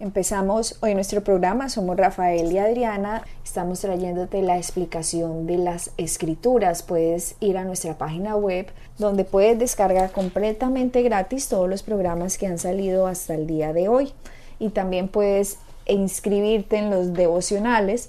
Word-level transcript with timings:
Empezamos 0.00 0.78
hoy 0.80 0.94
nuestro 0.94 1.22
programa, 1.22 1.68
somos 1.68 1.94
Rafael 1.94 2.50
y 2.50 2.56
Adriana, 2.56 3.22
estamos 3.44 3.80
trayéndote 3.80 4.40
la 4.40 4.56
explicación 4.56 5.46
de 5.46 5.58
las 5.58 5.90
escrituras. 5.98 6.82
Puedes 6.82 7.36
ir 7.40 7.58
a 7.58 7.64
nuestra 7.64 7.98
página 7.98 8.34
web 8.34 8.68
donde 8.96 9.26
puedes 9.26 9.58
descargar 9.58 10.10
completamente 10.10 11.02
gratis 11.02 11.48
todos 11.48 11.68
los 11.68 11.82
programas 11.82 12.38
que 12.38 12.46
han 12.46 12.58
salido 12.58 13.06
hasta 13.06 13.34
el 13.34 13.46
día 13.46 13.74
de 13.74 13.88
hoy 13.88 14.14
y 14.58 14.70
también 14.70 15.06
puedes 15.06 15.58
inscribirte 15.84 16.78
en 16.78 16.88
los 16.88 17.12
devocionales 17.12 18.08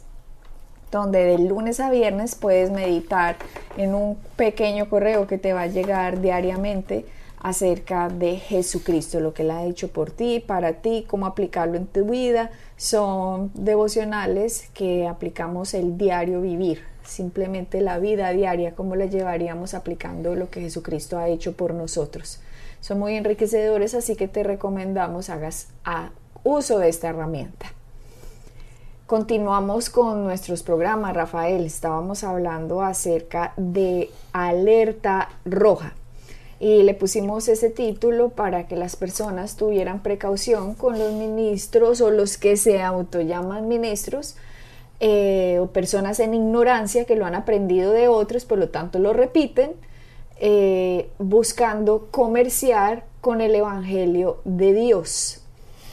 donde 0.92 1.26
de 1.26 1.40
lunes 1.40 1.82
a 1.82 1.90
viernes 1.90 2.36
puedes 2.36 2.72
meditar 2.72 3.36
en 3.76 3.96
un 3.96 4.16
pequeño 4.38 4.90
correo 4.90 5.28
que 5.28 5.38
te 5.38 5.52
va 5.52 5.64
a 5.64 5.68
llegar 5.68 6.22
diariamente 6.22 7.04
acerca 7.42 8.08
de 8.08 8.38
Jesucristo, 8.38 9.20
lo 9.20 9.34
que 9.34 9.42
Él 9.42 9.52
ha 9.52 9.66
hecho 9.66 9.88
por 9.90 10.12
ti, 10.12 10.40
para 10.40 10.74
ti, 10.74 11.06
cómo 11.08 11.26
aplicarlo 11.26 11.76
en 11.76 11.88
tu 11.88 12.06
vida. 12.06 12.52
Son 12.78 13.52
devocionales 13.56 14.70
que 14.74 15.08
aplicamos 15.08 15.74
el 15.74 15.98
diario 15.98 16.42
vivir, 16.42 16.84
simplemente 17.04 17.82
la 17.82 17.98
vida 17.98 18.30
diaria, 18.32 18.76
cómo 18.76 18.96
la 18.96 19.06
llevaríamos 19.06 19.74
aplicando 19.74 20.36
lo 20.36 20.50
que 20.50 20.62
Jesucristo 20.62 21.18
ha 21.18 21.30
hecho 21.30 21.54
por 21.54 21.74
nosotros. 21.74 22.40
Son 22.80 23.00
muy 23.00 23.16
enriquecedores, 23.16 23.96
así 23.96 24.16
que 24.16 24.28
te 24.28 24.44
recomendamos 24.44 25.30
hagas 25.30 25.68
uso 26.44 26.80
de 26.80 26.90
esta 26.90 27.10
herramienta. 27.10 27.68
Continuamos 29.08 29.90
con 29.90 30.24
nuestros 30.24 30.64
programas, 30.64 31.14
Rafael. 31.16 31.66
Estábamos 31.66 32.24
hablando 32.24 32.82
acerca 32.82 33.54
de 33.58 34.10
alerta 34.32 35.30
roja 35.44 35.96
y 36.62 36.84
le 36.84 36.94
pusimos 36.94 37.48
ese 37.48 37.72
título 37.72 38.30
para 38.30 38.68
que 38.68 38.76
las 38.76 38.96
personas 38.96 39.56
tuvieran 39.56 40.04
precaución 40.04 40.76
con 40.76 41.00
los 41.00 41.12
ministros 41.12 42.02
o 42.02 42.12
los 42.12 42.38
que 42.38 42.56
se 42.56 42.84
autollaman 42.84 43.68
ministros 43.68 44.36
eh, 45.00 45.58
o 45.60 45.72
personas 45.72 46.20
en 46.20 46.36
ignorancia 46.36 47.06
que 47.06 47.16
lo 47.16 47.26
han 47.26 47.34
aprendido 47.34 47.92
de 47.92 48.08
otros, 48.08 48.46
por 48.46 48.60
lo 48.60 48.70
tanto 48.70 49.00
lo 49.00 49.12
repiten, 49.12 49.72
eh, 50.40 51.10
buscando 51.18 52.10
comerciar 52.12 53.06
con 53.22 53.42
el 53.42 53.56
Evangelio 53.56 54.38
de 54.46 54.74
Dios. 54.74 55.42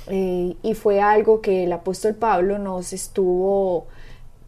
Eh, 0.09 0.55
y 0.63 0.75
fue 0.75 1.01
algo 1.01 1.41
que 1.41 1.65
el 1.65 1.73
apóstol 1.73 2.15
Pablo 2.15 2.59
nos 2.59 2.93
estuvo 2.93 3.87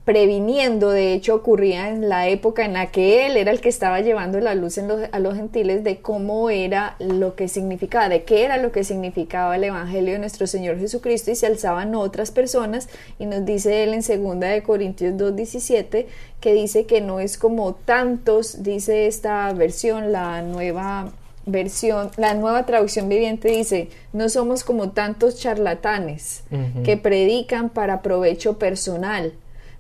previniendo, 0.05 0.91
de 0.91 1.13
hecho 1.13 1.35
ocurría 1.35 1.91
en 1.91 2.09
la 2.09 2.29
época 2.29 2.65
en 2.65 2.73
la 2.73 2.91
que 2.91 3.27
él 3.27 3.37
era 3.37 3.51
el 3.51 3.61
que 3.61 3.69
estaba 3.69 4.01
llevando 4.01 4.41
la 4.41 4.55
luz 4.55 4.79
a 4.79 5.19
los 5.19 5.35
gentiles 5.35 5.85
de 5.85 5.99
cómo 5.99 6.49
era 6.49 6.97
lo 6.99 7.35
que 7.35 7.49
significaba, 7.49 8.09
de 8.09 8.25
qué 8.25 8.45
era 8.45 8.57
lo 8.57 8.73
que 8.73 8.83
significaba 8.83 9.57
el 9.57 9.65
Evangelio 9.65 10.15
de 10.15 10.19
nuestro 10.19 10.47
Señor 10.47 10.79
Jesucristo 10.79 11.31
y 11.31 11.35
se 11.35 11.47
alzaban 11.47 11.95
otras 11.95 12.31
personas 12.31 12.89
y 13.19 13.27
nos 13.27 13.45
dice 13.45 13.85
él 13.85 13.93
en 13.93 14.03
segunda 14.03 14.49
de 14.49 14.63
Corintios 14.63 15.15
2.17 15.15 16.07
que 16.41 16.55
dice 16.55 16.87
que 16.87 17.03
no 17.03 17.21
es 17.21 17.37
como 17.37 17.75
tantos, 17.75 18.63
dice 18.63 19.07
esta 19.07 19.53
versión, 19.53 20.13
la 20.13 20.41
nueva 20.41 21.13
versión, 21.45 22.11
la 22.17 22.33
nueva 22.35 22.65
traducción 22.65 23.09
viviente 23.09 23.49
dice, 23.49 23.91
no 24.15 24.31
somos 24.31 24.65
como 24.65 24.93
tantos 24.93 25.39
charlatanes 25.39 26.45
que 26.85 26.97
predican 26.97 27.69
para 27.69 28.01
provecho 28.01 28.59
personal 28.59 29.35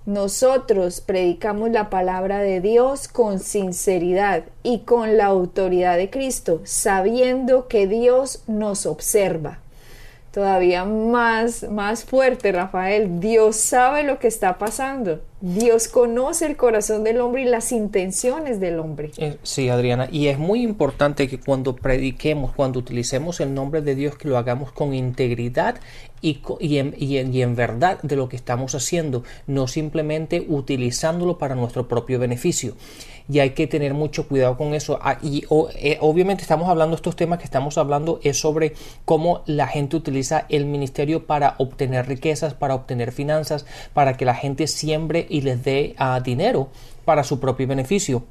nosotros 0.06 1.00
predicamos 1.00 1.70
la 1.70 1.90
palabra 1.90 2.38
de 2.38 2.60
Dios 2.60 3.06
con 3.06 3.38
sinceridad 3.38 4.44
y 4.62 4.80
con 4.80 5.16
la 5.16 5.26
autoridad 5.26 5.96
de 5.96 6.10
Cristo, 6.10 6.60
sabiendo 6.64 7.68
que 7.68 7.86
Dios 7.86 8.42
nos 8.46 8.86
observa. 8.86 9.58
Todavía 10.32 10.84
más, 10.84 11.64
más 11.64 12.04
fuerte, 12.04 12.52
Rafael. 12.52 13.20
Dios 13.20 13.56
sabe 13.56 14.04
lo 14.04 14.18
que 14.18 14.28
está 14.28 14.58
pasando. 14.58 15.20
Dios 15.42 15.88
conoce 15.88 16.46
el 16.46 16.56
corazón 16.56 17.02
del 17.02 17.20
hombre 17.20 17.42
y 17.42 17.44
las 17.46 17.72
intenciones 17.72 18.60
del 18.60 18.78
hombre. 18.78 19.10
Eh, 19.16 19.38
sí, 19.42 19.70
Adriana, 19.70 20.06
y 20.12 20.26
es 20.26 20.38
muy 20.38 20.62
importante 20.62 21.28
que 21.28 21.40
cuando 21.40 21.74
prediquemos, 21.76 22.52
cuando 22.52 22.78
utilicemos 22.78 23.40
el 23.40 23.54
nombre 23.54 23.80
de 23.80 23.94
Dios, 23.94 24.16
que 24.16 24.28
lo 24.28 24.36
hagamos 24.36 24.70
con 24.72 24.92
integridad 24.92 25.76
y, 26.22 26.78
en, 26.78 27.56
verdad 27.56 28.00
de 28.02 28.16
lo 28.16 28.28
que 28.28 28.36
estamos 28.36 28.74
haciendo, 28.74 29.24
no 29.46 29.66
simplemente 29.66 30.44
utilizándolo 30.46 31.38
para 31.38 31.54
nuestro 31.54 31.88
propio 31.88 32.18
beneficio. 32.18 32.74
Y 33.28 33.38
hay 33.38 33.50
que 33.50 33.66
tener 33.66 33.94
mucho 33.94 34.26
cuidado 34.26 34.56
con 34.56 34.74
eso. 34.74 34.98
Ah, 35.00 35.18
y 35.22 35.44
eh, 35.76 35.98
obviamente 36.00 36.42
estamos 36.42 36.68
hablando, 36.68 36.96
estos 36.96 37.16
temas 37.16 37.38
que 37.38 37.44
estamos 37.44 37.78
hablando 37.78 38.20
es 38.24 38.38
sobre 38.38 38.74
cómo 39.04 39.42
la 39.46 39.68
gente 39.68 39.96
utiliza 39.96 40.46
el 40.48 40.66
ministerio 40.66 41.26
para 41.26 41.54
obtener 41.58 42.08
riquezas, 42.08 42.54
para 42.54 42.74
obtener 42.74 43.12
finanzas, 43.12 43.66
para 43.94 44.16
que 44.16 44.24
la 44.24 44.34
gente 44.34 44.66
siembre 44.66 45.26
y 45.30 45.41
les 45.41 45.62
dé 45.64 45.94
uh, 45.98 46.22
dinero 46.22 46.68
para 47.04 47.24
su 47.24 47.41
propio 47.41 47.66
beneficio. 47.66 48.24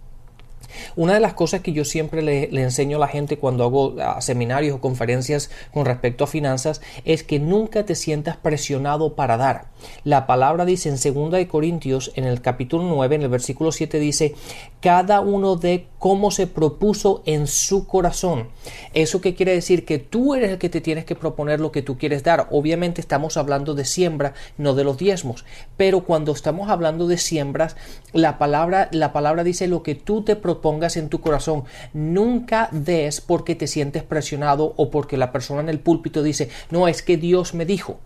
Una 0.96 1.14
de 1.14 1.20
las 1.20 1.34
cosas 1.34 1.62
que 1.62 1.74
yo 1.74 1.86
siempre 1.86 2.22
le, 2.22 2.44
enseño 2.62 2.98
a 2.98 3.00
la 3.00 3.08
gente 3.08 3.38
cuando 3.38 3.64
hago 3.64 3.96
ah, 4.02 4.22
seminarios 4.22 4.76
o 4.76 4.82
conferencias 4.82 5.50
con 5.74 5.86
respecto 5.86 6.24
a 6.24 6.28
finanzas 6.28 6.82
es 7.06 7.24
que 7.24 7.40
nunca 7.40 7.86
te 7.86 7.96
sientas 7.96 8.38
presionado 8.38 9.16
para 9.16 9.38
dar. 9.38 9.66
La 10.04 10.28
palabra 10.28 10.66
dice 10.66 10.90
en 10.90 11.14
2 11.14 11.32
de 11.32 11.48
Corintios 11.48 12.12
en 12.16 12.26
el 12.26 12.42
capítulo 12.42 12.84
9 12.84 13.16
en 13.16 13.22
el 13.24 13.30
versículo 13.30 13.72
7 13.72 14.00
dice 14.00 14.36
cada 14.82 15.22
uno 15.22 15.56
de 15.56 15.88
cómo 16.00 16.32
se 16.32 16.48
propuso 16.48 17.22
en 17.26 17.46
su 17.46 17.86
corazón. 17.86 18.48
Eso 18.94 19.22
que 19.22 19.36
quiere 19.36 19.54
decir 19.54 19.86
que 19.86 20.00
tú 20.00 20.34
eres 20.34 20.52
el 20.52 20.58
que 20.58 20.70
te 20.70 20.82
tienes 20.82 21.06
que 21.06 21.16
proponer 21.16 21.60
lo 21.60 21.72
que 21.72 21.82
tú 21.82 21.98
quieres 21.98 22.24
dar. 22.24 22.48
Obviamente 22.52 23.02
estamos 23.02 23.38
hablando 23.38 23.76
de 23.76 23.86
siembra, 23.86 24.34
no 24.58 24.74
de 24.74 24.84
los 24.84 24.98
diezmos, 24.98 25.46
pero 25.78 26.06
cuando 26.06 26.32
estamos 26.32 26.70
hablando 26.70 27.08
de 27.08 27.18
siembras, 27.18 27.76
la 28.14 28.38
palabra 28.38 28.90
la 28.92 29.14
palabra 29.14 29.44
dice 29.44 29.68
lo 29.68 29.84
que 29.84 29.96
tú 29.96 30.24
te 30.24 30.36
propongas 30.36 30.98
en 30.98 31.10
tu 31.10 31.20
corazón. 31.22 31.66
Nunca 31.94 32.70
des 32.72 33.22
porque 33.22 33.56
te 33.56 33.68
sientes 33.68 34.04
presionado 34.04 34.74
o 34.78 34.90
porque 34.90 35.18
la 35.18 35.32
persona 35.32 35.62
en 35.62 35.70
el 35.70 35.80
púlpito 35.80 36.24
dice, 36.24 36.50
"No, 36.72 36.88
es 36.88 37.02
que 37.02 37.18
Dios 37.18 37.54
me 37.54 37.66
dijo." 37.66 38.00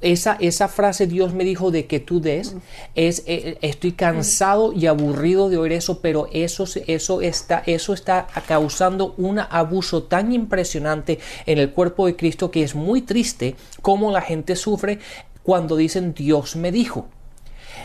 Esa, 0.00 0.36
esa 0.40 0.68
frase 0.68 1.06
Dios 1.06 1.34
me 1.34 1.44
dijo 1.44 1.70
de 1.70 1.86
que 1.86 2.00
tú 2.00 2.20
des, 2.20 2.56
es 2.94 3.22
eh, 3.26 3.58
estoy 3.62 3.92
cansado 3.92 4.72
y 4.72 4.86
aburrido 4.86 5.48
de 5.48 5.58
oír 5.58 5.72
eso, 5.72 6.00
pero 6.00 6.28
eso, 6.32 6.64
eso, 6.86 7.20
está, 7.20 7.62
eso 7.66 7.94
está 7.94 8.26
causando 8.46 9.14
un 9.16 9.38
abuso 9.38 10.04
tan 10.04 10.32
impresionante 10.32 11.18
en 11.46 11.58
el 11.58 11.70
cuerpo 11.70 12.06
de 12.06 12.16
Cristo 12.16 12.50
que 12.50 12.62
es 12.62 12.74
muy 12.74 13.02
triste 13.02 13.56
como 13.80 14.10
la 14.10 14.20
gente 14.20 14.56
sufre 14.56 14.98
cuando 15.42 15.76
dicen 15.76 16.14
Dios 16.14 16.56
me 16.56 16.72
dijo. 16.72 17.08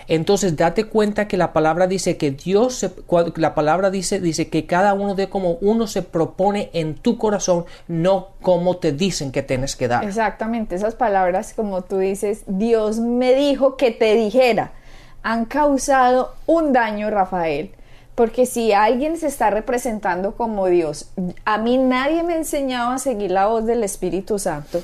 Entonces 0.08 0.56
date 0.56 0.86
cuenta 0.86 1.28
que 1.28 1.38
la 1.38 1.54
palabra 1.54 1.88
dice 1.88 2.18
que 2.18 2.32
Dios, 2.32 2.90
la 3.36 3.56
palabra 3.56 3.90
dice, 3.90 4.20
dice 4.20 4.50
que 4.50 4.66
cada 4.66 4.94
uno 4.94 5.16
de 5.16 5.30
como 5.30 5.54
uno 5.62 5.88
se 5.88 6.02
propone 6.02 6.70
en 6.74 6.96
tu 6.96 7.18
corazón, 7.18 7.66
no 7.88 8.30
como 8.42 8.78
te 8.78 8.92
dicen 8.94 9.32
que 9.32 9.44
tienes 9.44 9.76
que 9.76 9.88
dar. 9.88 10.04
Exactamente, 10.06 10.76
esas 10.76 10.96
palabras 10.96 11.54
como 11.54 11.82
tú 11.82 11.98
dices, 11.98 12.44
Dios 12.48 13.00
me 13.00 13.34
dijo 13.34 13.76
que 13.76 13.92
te 13.92 14.16
dijera, 14.16 14.72
han 15.24 15.46
causado 15.46 16.34
un 16.46 16.72
daño, 16.72 17.10
Rafael. 17.10 17.72
Porque 18.16 18.48
si 18.48 18.72
alguien 18.74 19.18
se 19.18 19.28
está 19.28 19.52
representando 19.52 20.36
como 20.36 20.66
Dios, 20.68 21.12
a 21.46 21.60
mí 21.60 21.78
nadie 21.78 22.24
me 22.24 22.36
enseñaba 22.36 22.96
a 22.96 22.98
seguir 22.98 23.30
la 23.30 23.46
voz 23.46 23.66
del 23.66 23.84
Espíritu 23.84 24.40
Santo. 24.40 24.82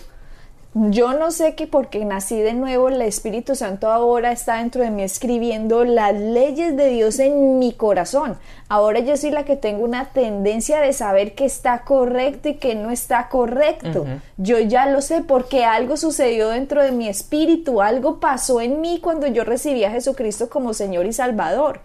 Yo 0.75 1.13
no 1.13 1.29
sé 1.29 1.53
que 1.53 1.67
porque 1.67 2.03
nací 2.03 2.39
de 2.39 2.53
nuevo, 2.53 2.89
el 2.89 2.99
Espíritu 3.03 3.53
Santo 3.53 3.91
ahora 3.91 4.31
está 4.31 4.57
dentro 4.57 4.81
de 4.81 4.89
mí 4.89 5.03
escribiendo 5.03 5.83
las 5.85 6.15
leyes 6.15 6.75
de 6.75 6.89
Dios 6.89 7.19
en 7.19 7.59
mi 7.59 7.73
corazón. 7.73 8.39
Ahora 8.69 8.99
yo 8.99 9.15
soy 9.15 9.29
la 9.29 9.45
que 9.45 9.55
tengo 9.55 9.83
una 9.83 10.05
tendencia 10.05 10.81
de 10.81 10.91
saber 10.93 11.35
que 11.35 11.45
está 11.45 11.83
correcto 11.83 12.49
y 12.49 12.55
que 12.55 12.73
no 12.73 12.89
está 12.89 13.29
correcto. 13.29 14.05
Yo 14.37 14.57
ya 14.57 14.87
lo 14.87 15.01
sé 15.01 15.21
porque 15.21 15.63
algo 15.63 15.95
sucedió 15.95 16.49
dentro 16.49 16.81
de 16.81 16.91
mi 16.91 17.07
espíritu, 17.07 17.79
algo 17.79 18.19
pasó 18.19 18.59
en 18.59 18.81
mí 18.81 18.99
cuando 18.99 19.27
yo 19.27 19.43
recibí 19.43 19.83
a 19.83 19.91
Jesucristo 19.91 20.49
como 20.49 20.73
Señor 20.73 21.05
y 21.05 21.13
Salvador. 21.13 21.81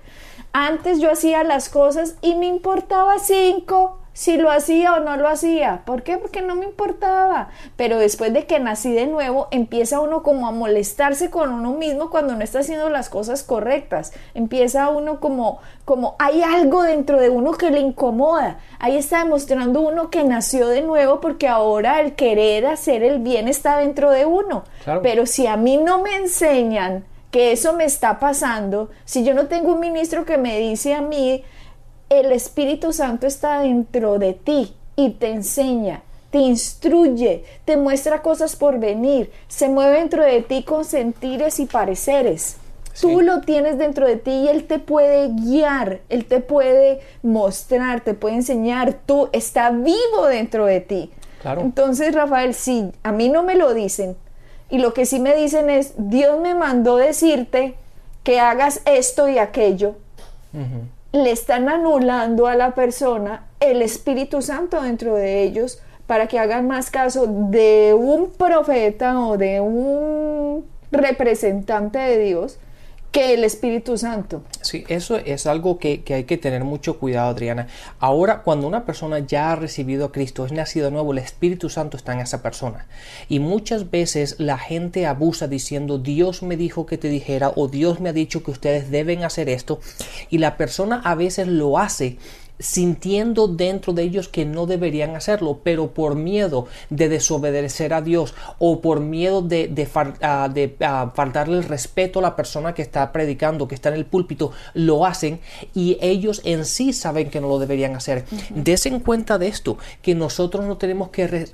Antes 0.55 0.99
yo 0.99 1.12
hacía 1.12 1.44
las 1.44 1.69
cosas 1.69 2.17
y 2.23 2.37
me 2.37 2.46
importaba 2.46 3.19
cinco 3.19 3.99
si 4.19 4.37
lo 4.37 4.50
hacía 4.50 4.94
o 4.94 4.99
no 4.99 5.17
lo 5.17 5.29
hacía. 5.29 5.82
¿Por 5.85 6.03
qué? 6.03 6.19
Porque 6.19 6.43
no 6.43 6.56
me 6.56 6.65
importaba. 6.65 7.50
Pero 7.76 8.00
después 8.00 8.32
de 8.32 8.47
que 8.47 8.59
nací 8.59 8.91
de 8.91 9.06
nuevo, 9.06 9.47
empieza 9.53 10.00
uno 10.00 10.25
como 10.25 10.49
a 10.49 10.50
molestarse 10.50 11.31
con 11.31 11.53
uno 11.53 11.75
mismo 11.75 12.11
cuando 12.11 12.35
no 12.35 12.43
está 12.43 12.59
haciendo 12.59 12.91
las 12.91 13.11
cosas 13.11 13.44
correctas. 13.44 14.12
Empieza 14.35 14.88
uno 14.88 15.20
como, 15.20 15.61
como 15.85 16.17
hay 16.19 16.43
algo 16.43 16.82
dentro 16.82 17.20
de 17.20 17.31
uno 17.31 17.53
que 17.53 17.70
le 17.70 17.79
incomoda. 17.79 18.59
Ahí 18.81 18.97
está 18.97 19.23
demostrando 19.23 19.82
uno 19.82 20.11
que 20.11 20.25
nació 20.25 20.67
de 20.67 20.82
nuevo 20.82 21.21
porque 21.21 21.47
ahora 21.47 22.00
el 22.00 22.17
querer 22.17 22.67
hacer 22.67 23.05
el 23.05 23.21
bien 23.21 23.47
está 23.47 23.76
dentro 23.76 24.11
de 24.11 24.26
uno. 24.26 24.64
Pero 25.00 25.26
si 25.26 25.47
a 25.47 25.56
mí 25.56 25.76
no 25.76 26.03
me 26.03 26.17
enseñan 26.17 27.05
que 27.31 27.53
eso 27.53 27.73
me 27.73 27.85
está 27.85 28.19
pasando, 28.19 28.91
si 29.05 29.23
yo 29.23 29.32
no 29.32 29.47
tengo 29.47 29.75
un 29.75 29.79
ministro 29.79 30.25
que 30.25 30.38
me 30.38 30.59
dice 30.59 30.94
a 30.94 31.03
mí, 31.03 31.44
el 32.09 32.33
Espíritu 32.33 32.93
Santo 32.93 33.27
está 33.27 33.61
dentro 33.61 34.19
de 34.19 34.35
ti 34.35 34.75
y 34.97 35.11
te 35.11 35.31
enseña, 35.31 36.03
te 36.31 36.39
instruye, 36.39 37.45
te 37.65 37.77
muestra 37.77 38.23
cosas 38.23 38.57
por 38.57 38.79
venir, 38.79 39.31
se 39.49 39.69
mueve 39.69 39.99
dentro 39.99 40.25
de 40.25 40.43
ti 40.43 40.63
con 40.63 40.85
sentires 40.85 41.61
y 41.61 41.67
pareceres. 41.67 42.57
Tú 43.01 43.21
lo 43.21 43.43
tienes 43.43 43.79
dentro 43.79 44.07
de 44.07 44.17
ti 44.17 44.31
y 44.31 44.49
Él 44.49 44.67
te 44.67 44.81
puede 44.81 45.29
guiar, 45.29 46.01
Él 46.09 46.25
te 46.25 46.41
puede 46.41 47.01
mostrar, 47.23 48.01
te 48.01 48.15
puede 48.15 48.35
enseñar, 48.37 48.95
tú 49.07 49.29
está 49.33 49.71
vivo 49.71 50.27
dentro 50.29 50.67
de 50.67 50.81
ti. 50.81 51.11
Claro. 51.41 51.61
Entonces, 51.61 52.13
Rafael, 52.13 52.55
si 52.55 52.91
a 53.05 53.13
mí 53.13 53.29
no 53.29 53.45
me 53.45 53.55
lo 53.55 53.73
dicen, 53.73 54.17
y 54.69 54.79
lo 54.79 54.93
que 54.95 55.07
sí 55.07 55.21
me 55.21 55.35
dicen 55.37 55.71
es, 55.71 55.95
Dios 55.97 56.41
me 56.41 56.55
mandó 56.55 56.97
decirte 56.97 57.75
que 58.23 58.41
hagas 58.41 58.83
esto 58.85 59.29
y 59.29 59.39
aquello, 59.39 59.95
le 61.13 61.31
están 61.31 61.69
anulando 61.69 62.47
a 62.47 62.55
la 62.55 62.75
persona 62.75 63.47
el 63.61 63.83
Espíritu 63.83 64.43
Santo 64.43 64.81
dentro 64.83 65.15
de 65.15 65.43
ellos 65.43 65.81
para 66.07 66.27
que 66.27 66.39
hagan 66.39 66.67
más 66.67 66.91
caso 66.91 67.27
de 67.27 67.95
un 67.95 68.31
profeta 68.31 69.21
o 69.21 69.37
de 69.37 69.61
un 69.61 70.67
representante 70.91 71.99
de 71.99 72.19
Dios 72.19 72.59
que 73.11 73.35
el 73.35 73.45
Espíritu 73.45 73.97
Santo. 73.97 74.43
Sí, 74.61 74.85
eso 74.89 75.17
es 75.17 75.47
algo 75.47 75.79
que, 75.79 76.03
hay 76.09 76.25
que 76.25 76.37
tener 76.37 76.65
mucho 76.65 76.99
cuidado, 76.99 77.31
Adriana. 77.31 77.69
Ahora, 77.99 78.43
cuando 78.43 78.67
una 78.67 78.85
persona 78.85 79.21
ya 79.21 79.53
ha 79.53 79.57
recibido 79.57 80.07
a 80.07 80.13
Cristo, 80.13 80.45
es 80.45 80.53
nacido 80.53 80.91
nuevo, 80.91 81.13
el 81.13 81.19
Espíritu 81.19 81.71
Santo 81.71 81.97
está 81.97 82.13
en 82.13 82.21
esa 82.21 82.43
persona. 82.43 82.87
Y 83.29 83.39
muchas 83.39 83.91
veces 83.91 84.37
la 84.39 84.59
gente 84.59 85.07
abusa 85.07 85.49
diciendo, 85.49 85.99
Dios 85.99 86.43
me 86.43 86.57
dijo 86.57 86.87
que 86.87 86.99
te 86.99 87.09
dijera 87.09 87.53
o 87.57 87.69
Dios 87.69 88.01
me 88.01 88.11
ha 88.11 88.13
dicho 88.13 88.43
que 88.43 88.51
ustedes 88.51 88.91
deben 88.91 89.25
hacer 89.25 89.49
esto. 89.49 89.81
Y 90.29 90.39
la 90.39 90.57
persona 90.57 91.01
a 91.05 91.15
veces 91.15 91.49
lo 91.49 91.79
hace 91.79 92.19
sintiendo 92.59 93.49
dentro 93.49 93.93
de 93.93 94.03
ellos 94.03 94.29
que 94.29 94.45
no 94.45 94.67
deberían 94.67 95.17
hacerlo, 95.17 95.61
pero 95.63 95.93
por 95.93 96.17
miedo 96.17 96.67
de 96.91 97.09
desobedecer 97.09 97.95
a 97.95 98.03
Dios 98.03 98.35
o 98.59 98.81
por 98.81 99.01
miedo 99.01 99.43
de, 99.43 99.69
de, 99.69 99.87
faltarle 99.87 101.59
el 101.59 101.65
respeto 101.65 102.19
a 102.19 102.23
la 102.23 102.37
persona 102.37 102.75
que 102.75 102.83
está 102.83 103.13
predicando, 103.13 103.69
que 103.69 103.75
está 103.75 103.89
en 103.91 103.97
el 103.97 104.07
púlpito, 104.07 104.53
lo 104.75 105.07
hacen 105.07 105.41
y 105.75 105.99
ellos 106.01 106.41
en 106.45 106.65
sí 106.65 106.93
saben 106.93 107.31
que 107.31 107.41
no 107.41 107.49
lo 107.49 107.59
deberían 107.59 107.95
hacer. 107.95 108.25
Desen 108.51 109.01
cuenta 109.01 109.39
de 109.39 109.49
esto, 109.49 109.79
que 110.03 110.15
nosotros 110.15 110.65
no 110.65 110.77
tenemos 110.77 111.11
que 111.11 111.47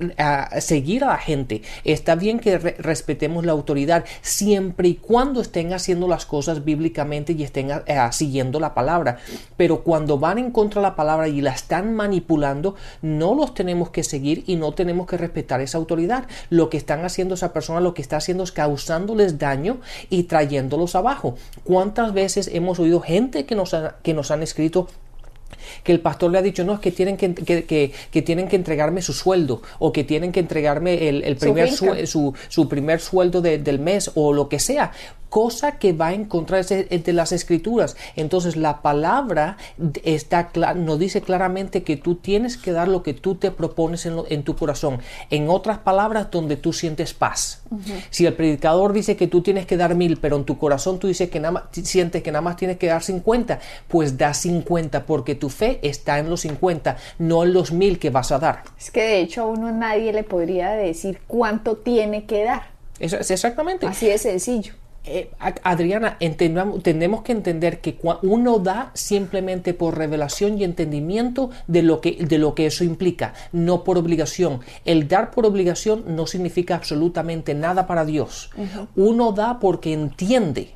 seguir 0.59 1.03
a 1.03 1.07
la 1.07 1.17
gente. 1.17 1.61
Está 1.83 2.15
bien 2.15 2.39
que 2.39 2.57
respetemos 2.57 3.45
la 3.45 3.51
autoridad 3.51 4.05
siempre 4.21 4.89
y 4.89 4.95
cuando 4.95 5.41
estén 5.41 5.73
haciendo 5.73 6.07
las 6.07 6.25
cosas 6.25 6.63
bíblicamente 6.63 7.33
y 7.33 7.43
estén 7.43 7.71
siguiendo 8.11 8.59
la 8.59 8.73
palabra, 8.73 9.17
pero 9.57 9.83
cuando 9.83 10.17
van 10.17 10.37
en 10.37 10.51
contra 10.51 10.81
de 10.81 10.87
la 10.87 10.94
palabra 10.95 11.27
y 11.27 11.41
la 11.41 11.51
están 11.51 11.95
manipulando, 11.95 12.75
no 13.01 13.35
los 13.35 13.53
tenemos 13.53 13.89
que 13.89 14.03
seguir 14.03 14.43
y 14.47 14.55
no 14.55 14.73
tenemos 14.73 15.07
que 15.07 15.17
respetar 15.17 15.61
esa 15.61 15.77
autoridad. 15.77 16.27
Lo 16.49 16.69
que 16.69 16.77
están 16.77 17.05
haciendo 17.05 17.35
esa 17.35 17.53
persona, 17.53 17.79
lo 17.79 17.93
que 17.93 18.01
está 18.01 18.17
haciendo 18.17 18.43
es 18.43 18.51
causándoles 18.51 19.37
daño 19.39 19.79
y 20.09 20.23
trayéndolos 20.23 20.95
abajo. 20.95 21.35
¿Cuántas 21.63 22.13
veces 22.13 22.49
hemos 22.53 22.79
oído 22.79 23.01
gente 23.01 23.45
que 23.45 23.55
nos, 23.55 23.75
que 24.03 24.13
nos 24.13 24.31
han 24.31 24.43
escrito 24.43 24.87
que 25.83 25.91
el 25.91 25.99
pastor 25.99 26.31
le 26.31 26.37
ha 26.37 26.41
dicho, 26.41 26.63
no, 26.63 26.73
es 26.73 26.79
que 26.79 26.91
tienen 26.91 27.17
que, 27.17 27.33
que, 27.33 28.21
tienen 28.21 28.47
que 28.47 28.55
entregarme 28.55 29.01
su 29.01 29.13
sueldo 29.13 29.61
o 29.79 29.91
que 29.91 30.03
tienen 30.03 30.31
que 30.31 30.39
entregarme 30.39 31.09
el, 31.09 31.35
primer 31.37 31.71
su, 31.71 32.33
su, 32.49 32.69
primer 32.69 32.99
sueldo 32.99 33.41
del 33.41 33.79
mes 33.79 34.11
o 34.15 34.33
lo 34.33 34.49
que 34.49 34.59
sea 34.59 34.91
cosa 35.35 35.73
que 35.79 35.91
va 35.91 36.13
en 36.13 36.23
contra 36.23 36.61
de 36.63 37.11
las 37.13 37.33
escrituras. 37.33 37.97
Entonces 38.15 38.55
la 38.55 38.81
palabra 38.81 39.57
está 40.05 40.49
nos 40.75 40.97
dice 40.97 41.19
claramente 41.19 41.83
que 41.83 41.97
tú 41.97 42.15
tienes 42.15 42.55
que 42.55 42.71
dar 42.71 42.87
lo 42.87 43.03
que 43.03 43.13
tú 43.13 43.35
te 43.35 43.51
propones 43.51 44.05
en, 44.05 44.43
tu 44.43 44.55
corazón. 44.55 44.99
En 45.29 45.49
otras 45.49 45.79
palabras, 45.79 46.31
donde 46.31 46.55
tú 46.55 46.71
sientes 46.71 47.13
paz. 47.13 47.63
Si 48.11 48.25
el 48.25 48.33
predicador 48.33 48.93
dice 48.93 49.17
que 49.17 49.27
tú 49.27 49.41
tienes 49.41 49.65
que 49.65 49.75
dar 49.75 49.93
mil, 49.93 50.15
pero 50.21 50.37
en 50.37 50.45
tu 50.45 50.57
corazón 50.57 50.99
tú 50.99 51.07
dices 51.07 51.29
que 51.29 51.41
nada 51.41 51.51
más, 51.51 51.63
sientes 51.83 52.23
que 52.23 52.31
nada 52.31 52.41
más 52.41 52.55
tienes 52.55 52.77
que 52.77 52.87
dar 52.87 53.03
50, 53.03 53.59
pues 53.89 54.17
da 54.17 54.33
50 54.33 55.05
porque 55.05 55.35
tu 55.35 55.49
fe 55.49 55.81
está 55.81 56.17
en 56.17 56.29
los 56.29 56.39
50, 56.41 56.95
no 57.19 57.43
en 57.43 57.51
los 57.51 57.73
mil 57.73 57.99
que 57.99 58.09
vas 58.09 58.31
a 58.31 58.39
dar. 58.39 58.63
Es 58.79 58.89
que 58.89 59.01
de 59.01 59.19
hecho 59.19 59.41
a 59.41 59.45
uno 59.47 59.69
nadie 59.73 60.13
le 60.13 60.23
podría 60.23 60.69
decir 60.69 61.19
cuánto 61.27 61.75
tiene 61.75 62.23
que 62.23 62.45
dar. 62.45 62.69
Eso 63.01 63.17
es 63.17 63.29
exactamente. 63.29 63.85
Así 63.85 64.07
de 64.07 64.17
sencillo. 64.17 64.75
Eh, 65.07 65.29
Adriana, 65.63 66.17
tenemos 66.17 67.21
que 67.21 67.31
entender 67.31 67.79
que 67.79 67.97
uno 68.23 68.59
da 68.59 68.91
simplemente 68.95 69.73
por 69.73 69.97
revelación 69.97 70.57
y 70.57 70.63
entendimiento 70.63 71.51
de 71.67 71.83
lo, 71.83 72.01
que, 72.01 72.17
de 72.25 72.37
lo 72.39 72.55
que 72.55 72.65
eso 72.65 72.83
implica, 72.83 73.33
no 73.51 73.83
por 73.83 73.97
obligación. 73.97 74.61
El 74.83 75.07
dar 75.07 75.29
por 75.29 75.45
obligación 75.45 76.15
no 76.15 76.25
significa 76.25 76.75
absolutamente 76.75 77.53
nada 77.53 77.85
para 77.85 78.05
Dios. 78.05 78.49
Uno 78.95 79.31
da 79.31 79.59
porque 79.59 79.93
entiende. 79.93 80.71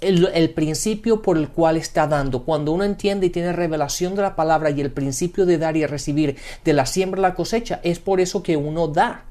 El, 0.00 0.28
el, 0.34 0.50
principio 0.50 1.22
por 1.22 1.38
el 1.38 1.48
cual 1.48 1.78
está 1.78 2.06
dando. 2.06 2.42
Cuando 2.42 2.72
uno 2.72 2.84
entiende 2.84 3.26
y 3.26 3.30
tiene 3.30 3.52
revelación 3.52 4.14
de 4.14 4.22
la 4.22 4.36
palabra 4.36 4.68
y 4.70 4.80
el 4.82 4.90
principio 4.90 5.46
de 5.46 5.56
dar 5.56 5.78
y 5.78 5.86
recibir 5.86 6.36
de 6.62 6.72
la 6.74 6.84
siembra 6.84 7.20
a 7.20 7.22
la 7.22 7.34
cosecha, 7.34 7.80
es 7.82 8.00
por 8.00 8.20
eso 8.20 8.42
que 8.42 8.56
uno 8.56 8.88
da. 8.88 9.24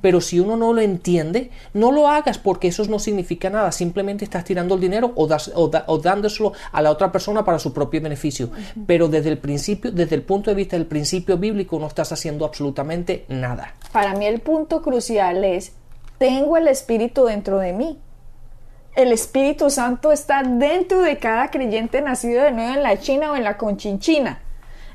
Pero 0.00 0.20
si 0.20 0.40
uno 0.40 0.56
no 0.56 0.72
lo 0.72 0.80
entiende, 0.80 1.50
no 1.74 1.92
lo 1.92 2.08
hagas 2.08 2.38
porque 2.38 2.68
eso 2.68 2.84
no 2.86 2.98
significa 2.98 3.50
nada. 3.50 3.72
Simplemente 3.72 4.24
estás 4.24 4.44
tirando 4.44 4.74
el 4.74 4.80
dinero 4.80 5.12
o, 5.14 5.28
o, 5.54 5.98
dándoselo 5.98 6.52
a 6.72 6.82
la 6.82 6.90
otra 6.90 7.10
persona 7.12 7.44
para 7.44 7.58
su 7.58 7.72
propio 7.72 8.00
beneficio. 8.00 8.50
Pero 8.86 9.08
desde 9.08 9.30
el 9.30 9.38
principio, 9.38 9.90
desde 9.90 10.16
el 10.16 10.22
punto 10.22 10.50
de 10.50 10.56
vista 10.56 10.76
del 10.76 10.86
principio 10.86 11.38
bíblico, 11.38 11.78
no 11.78 11.86
estás 11.86 12.12
haciendo 12.12 12.44
absolutamente 12.44 13.24
nada. 13.28 13.74
Para 13.92 14.14
mí 14.14 14.26
el 14.26 14.40
punto 14.40 14.82
crucial 14.82 15.44
es, 15.44 15.72
tengo 16.18 16.56
el 16.56 16.68
Espíritu 16.68 17.24
dentro 17.24 17.58
de 17.58 17.72
mí. 17.72 17.98
El 18.94 19.12
Espíritu 19.12 19.68
Santo 19.68 20.10
está 20.10 20.42
dentro 20.42 21.02
de 21.02 21.18
cada 21.18 21.50
creyente 21.50 22.00
nacido 22.00 22.42
de 22.42 22.52
nuevo 22.52 22.74
en 22.74 22.82
la 22.82 22.98
China 22.98 23.32
o 23.32 23.36
en 23.36 23.44
la 23.44 23.58
Conchinchina. 23.58 24.40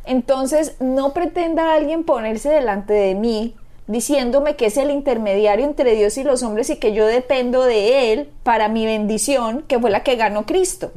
Entonces, 0.06 0.78
no 0.80 1.14
pretenda 1.14 1.76
alguien 1.76 2.04
ponerse 2.04 2.50
delante 2.50 2.94
de 2.94 3.14
mí 3.14 3.56
diciéndome 3.92 4.56
que 4.56 4.68
es 4.68 4.78
el 4.78 4.92
intermediario 4.92 5.66
entre 5.66 5.96
Dios 5.96 6.18
y 6.18 6.24
los 6.24 6.44
hombres 6.44 6.70
y 6.70 6.78
que 6.78 6.94
yo 6.94 7.06
dependo 7.06 7.64
de 7.64 8.14
Él 8.14 8.30
para 8.44 8.68
mi 8.68 8.86
bendición, 8.86 9.64
que 9.68 9.80
fue 9.80 9.92
la 9.92 10.04
que 10.04 10.16
ganó 10.16 10.46
Cristo. 10.46 10.92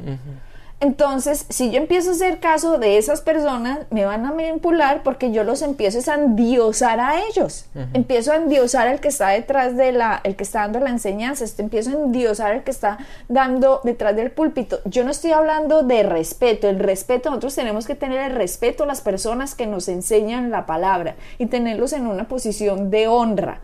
Entonces, 0.81 1.45
si 1.49 1.71
yo 1.71 1.77
empiezo 1.77 2.09
a 2.09 2.13
hacer 2.13 2.39
caso 2.39 2.77
de 2.77 2.97
esas 2.97 3.21
personas, 3.21 3.79
me 3.91 4.05
van 4.05 4.25
a 4.25 4.33
manipular 4.33 5.03
porque 5.03 5.31
yo 5.31 5.43
los 5.43 5.61
empiezo 5.61 6.11
a 6.11 6.15
endiosar 6.15 6.99
a 6.99 7.21
ellos. 7.27 7.65
Empiezo 7.93 8.33
a 8.33 8.35
endiosar 8.35 8.87
al 8.87 8.99
que 8.99 9.07
está 9.07 9.29
detrás 9.29 9.77
de 9.77 9.93
la, 9.93 10.19
el 10.23 10.35
que 10.35 10.43
está 10.43 10.59
dando 10.61 10.81
la 10.81 10.89
enseñanza, 10.89 11.45
este, 11.45 11.61
empiezo 11.61 11.91
a 11.91 11.93
endiosar 11.93 12.51
al 12.51 12.63
que 12.63 12.71
está 12.71 12.97
dando 13.29 13.79
detrás 13.83 14.15
del 14.15 14.31
púlpito. 14.31 14.79
Yo 14.85 15.05
no 15.05 15.11
estoy 15.11 15.31
hablando 15.31 15.83
de 15.83 16.03
respeto, 16.03 16.67
el 16.67 16.79
respeto, 16.79 17.29
nosotros 17.29 17.55
tenemos 17.55 17.87
que 17.87 17.95
tener 17.95 18.19
el 18.31 18.35
respeto 18.35 18.83
a 18.83 18.87
las 18.87 19.01
personas 19.01 19.55
que 19.55 19.67
nos 19.67 19.87
enseñan 19.87 20.51
la 20.51 20.65
palabra 20.65 21.15
y 21.37 21.45
tenerlos 21.45 21.93
en 21.93 22.05
una 22.05 22.27
posición 22.27 22.89
de 22.91 23.07
honra. 23.07 23.61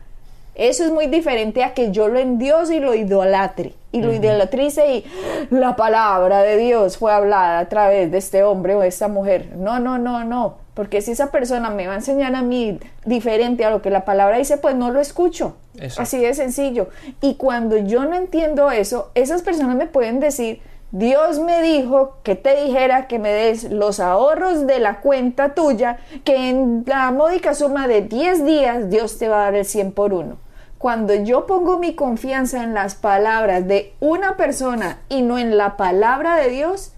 Eso 0.54 0.84
es 0.84 0.90
muy 0.90 1.06
diferente 1.06 1.64
a 1.64 1.72
que 1.72 1.90
yo 1.92 2.08
lo 2.08 2.18
endiose 2.18 2.76
y 2.76 2.80
lo 2.80 2.94
idolatre. 2.94 3.74
Y 3.90 4.02
lo 4.02 4.12
idolatrice 4.12 4.96
y 4.96 5.04
la 5.50 5.76
palabra 5.76 6.42
de 6.42 6.56
Dios 6.56 6.96
fue 6.96 7.12
hablada 7.12 7.58
a 7.58 7.68
través 7.68 8.10
de 8.10 8.18
este 8.18 8.42
hombre 8.42 8.74
o 8.74 8.80
de 8.80 8.88
esta 8.88 9.08
mujer. 9.08 9.50
No, 9.56 9.80
no, 9.80 9.98
no, 9.98 10.24
no. 10.24 10.56
Porque 10.74 11.02
si 11.02 11.12
esa 11.12 11.30
persona 11.30 11.68
me 11.68 11.86
va 11.86 11.92
a 11.92 11.96
enseñar 11.96 12.34
a 12.34 12.42
mí 12.42 12.78
diferente 13.04 13.64
a 13.64 13.70
lo 13.70 13.82
que 13.82 13.90
la 13.90 14.06
palabra 14.06 14.38
dice, 14.38 14.56
pues 14.56 14.74
no 14.74 14.90
lo 14.90 15.00
escucho. 15.00 15.56
Así 15.98 16.18
de 16.18 16.32
sencillo. 16.34 16.88
Y 17.20 17.34
cuando 17.34 17.76
yo 17.76 18.04
no 18.04 18.14
entiendo 18.14 18.70
eso, 18.70 19.10
esas 19.14 19.42
personas 19.42 19.76
me 19.76 19.86
pueden 19.86 20.20
decir, 20.20 20.60
Dios 20.90 21.38
me 21.38 21.62
dijo 21.62 22.18
que 22.22 22.34
te 22.34 22.64
dijera 22.64 23.06
que 23.06 23.18
me 23.18 23.32
des 23.32 23.64
los 23.64 23.98
ahorros 23.98 24.66
de 24.66 24.78
la 24.78 25.00
cuenta 25.00 25.54
tuya, 25.54 25.98
que 26.22 26.50
en 26.50 26.84
la 26.86 27.10
módica 27.10 27.54
suma 27.54 27.88
de 27.88 28.02
10 28.02 28.44
días 28.44 28.90
Dios 28.90 29.18
te 29.18 29.28
va 29.28 29.40
a 29.40 29.44
dar 29.44 29.54
el 29.54 29.64
100 29.64 29.92
por 29.92 30.12
uno. 30.12 30.36
Cuando 30.82 31.14
yo 31.14 31.46
pongo 31.46 31.78
mi 31.78 31.94
confianza 31.94 32.64
en 32.64 32.74
las 32.74 32.96
palabras 32.96 33.68
de 33.68 33.94
una 34.00 34.36
persona 34.36 34.98
y 35.08 35.22
no 35.22 35.38
en 35.38 35.56
la 35.56 35.76
palabra 35.76 36.34
de 36.34 36.50
Dios, 36.50 36.92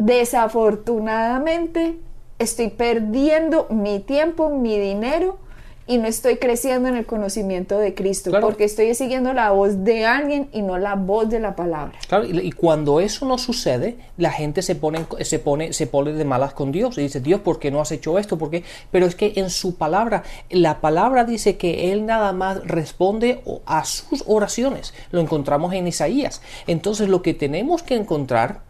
desafortunadamente 0.00 2.00
estoy 2.40 2.70
perdiendo 2.70 3.68
mi 3.70 4.00
tiempo, 4.00 4.50
mi 4.50 4.76
dinero 4.76 5.38
y 5.86 5.98
no 5.98 6.08
estoy 6.08 6.36
creciendo 6.36 6.88
en 6.88 6.96
el 6.96 7.06
conocimiento 7.06 7.78
de 7.78 7.94
Cristo, 7.94 8.32
porque 8.40 8.64
estoy 8.64 8.94
siguiendo 8.94 9.32
la 9.32 9.50
voz 9.50 9.84
de 9.84 10.04
alguien 10.04 10.48
y 10.52 10.62
no 10.62 10.78
la 10.78 10.96
voz 10.96 11.28
de 11.28 11.38
la 11.38 11.54
palabra. 11.54 11.98
Claro, 12.08 12.24
y, 12.24 12.50
cuando 12.52 13.00
eso 13.00 13.26
no 13.26 13.38
sucede, 13.38 13.96
la 14.16 14.30
gente 14.30 14.62
se 14.62 14.74
pone, 14.74 15.06
se 15.20 15.38
pone, 15.38 15.72
se 15.72 15.86
pone 15.86 16.12
de 16.12 16.24
malas 16.24 16.54
con 16.54 16.72
Dios 16.72 16.98
y 16.98 17.02
dice, 17.02 17.20
Dios, 17.20 17.40
¿por 17.40 17.58
qué 17.58 17.70
no 17.70 17.80
has 17.80 17.92
hecho 17.92 18.18
esto? 18.18 18.36
¿Por 18.36 18.50
Pero 18.90 19.06
es 19.06 19.14
que 19.14 19.34
en 19.36 19.50
su 19.50 19.76
palabra, 19.76 20.24
la 20.50 20.80
palabra 20.80 21.24
dice 21.24 21.56
que 21.56 21.92
Él 21.92 22.04
nada 22.04 22.32
más 22.32 22.66
responde 22.66 23.42
a 23.64 23.84
sus 23.84 24.24
oraciones. 24.26 24.92
Lo 25.12 25.20
encontramos 25.20 25.72
en 25.72 25.86
Isaías. 25.86 26.42
Entonces 26.66 27.08
lo 27.08 27.22
que 27.22 27.34
tenemos 27.34 27.82
que 27.82 27.94
encontrar 27.94 28.65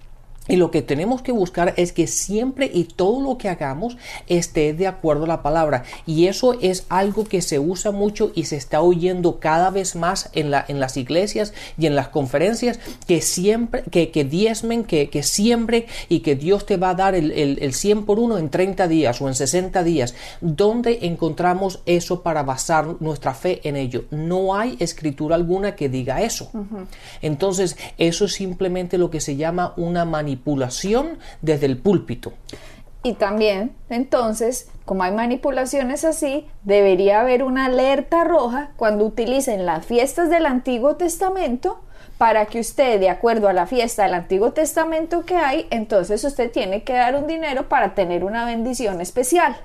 y 0.49 0.57
lo 0.57 0.71
que 0.71 0.83
tenemos 0.83 1.23
que 1.23 1.33
buscar 1.33 1.75
es 1.77 1.93
que 1.93 2.07
siempre 2.07 2.71
y 2.73 2.85
todo 2.85 3.21
lo 3.21 3.39
que 3.39 3.49
hagamos 3.49 3.97
esté 4.29 4.73
de 4.75 4.87
acuerdo 4.87 5.25
a 5.25 5.29
la 5.29 5.43
palabra. 5.43 5.85
Y 6.07 6.27
eso 6.27 6.59
es 6.61 6.87
algo 6.89 7.25
que 7.25 7.43
se 7.43 7.59
usa 7.59 7.91
mucho 7.91 8.33
y 8.35 8.45
se 8.45 8.57
está 8.57 8.81
oyendo 8.81 9.41
cada 9.41 9.71
vez 9.71 9.97
más 9.97 10.31
en, 10.33 10.51
la, 10.51 10.65
en 10.69 10.81
las 10.81 10.97
iglesias 10.97 11.53
y 11.79 11.87
en 11.87 11.97
las 11.97 12.09
conferencias, 12.09 12.79
que 13.07 13.21
siempre, 13.21 13.83
que, 13.91 14.11
que 14.11 14.25
diezmen, 14.25 14.85
que, 14.85 15.11
que 15.11 15.23
siempre 15.23 15.87
y 16.09 16.21
que 16.21 16.37
Dios 16.37 16.67
te 16.67 16.77
va 16.77 16.91
a 16.91 16.95
dar 16.95 17.15
el, 17.15 17.33
el, 17.33 17.75
100 17.75 18.05
por 18.05 18.19
uno 18.19 18.39
en 18.39 18.49
30 18.49 18.89
días 18.89 19.21
o 19.21 19.29
en 19.29 19.35
60 19.35 19.83
días. 19.83 20.15
¿Dónde 20.41 21.01
encontramos 21.03 21.81
eso 21.87 22.23
para 22.23 22.43
basar 22.43 22.97
nuestra 23.01 23.35
fe 23.35 23.61
en 23.65 23.77
ello? 23.77 24.05
No 24.11 24.55
hay 24.55 24.77
escritura 24.79 25.35
alguna 25.35 25.75
que 25.75 25.89
diga 25.89 26.23
eso. 26.23 26.51
Entonces, 27.21 27.77
eso 27.99 28.25
es 28.27 28.33
simplemente 28.33 28.99
lo 28.99 29.11
que 29.11 29.21
se 29.21 29.37
llama 29.37 29.75
una 29.77 30.05
manipulación 30.05 30.36
manipulación 30.37 31.19
desde 31.43 31.67
el 31.67 31.79
púlpito. 31.79 32.33
Y 33.03 33.15
también, 33.15 33.75
entonces, 33.89 34.69
como 34.85 35.05
hay 35.05 35.13
manipulaciones 35.13 36.05
así, 36.05 36.47
debería 36.65 37.21
haber 37.21 37.45
una 37.45 37.67
alerta 37.67 38.25
roja 38.25 38.71
cuando 38.77 39.05
utilicen 39.05 39.65
las 39.65 39.87
fiestas 39.87 40.29
del 40.29 40.45
Antiguo 40.45 40.97
Testamento 40.97 41.81
para 42.19 42.47
que 42.47 42.61
usted, 42.61 42.99
de 42.99 43.11
acuerdo 43.11 43.49
a 43.49 43.53
la 43.53 43.67
fiesta 43.67 44.05
del 44.05 44.15
Antiguo 44.15 44.53
Testamento 44.53 45.25
que 45.25 45.37
hay, 45.37 45.67
entonces 45.71 46.25
usted 46.25 46.51
tiene 46.51 46.83
que 46.83 46.95
dar 46.95 47.15
un 47.15 47.27
dinero 47.27 47.69
para 47.69 47.95
tener 47.95 48.25
una 48.25 48.45
bendición 48.45 49.01
especial. 49.01 49.57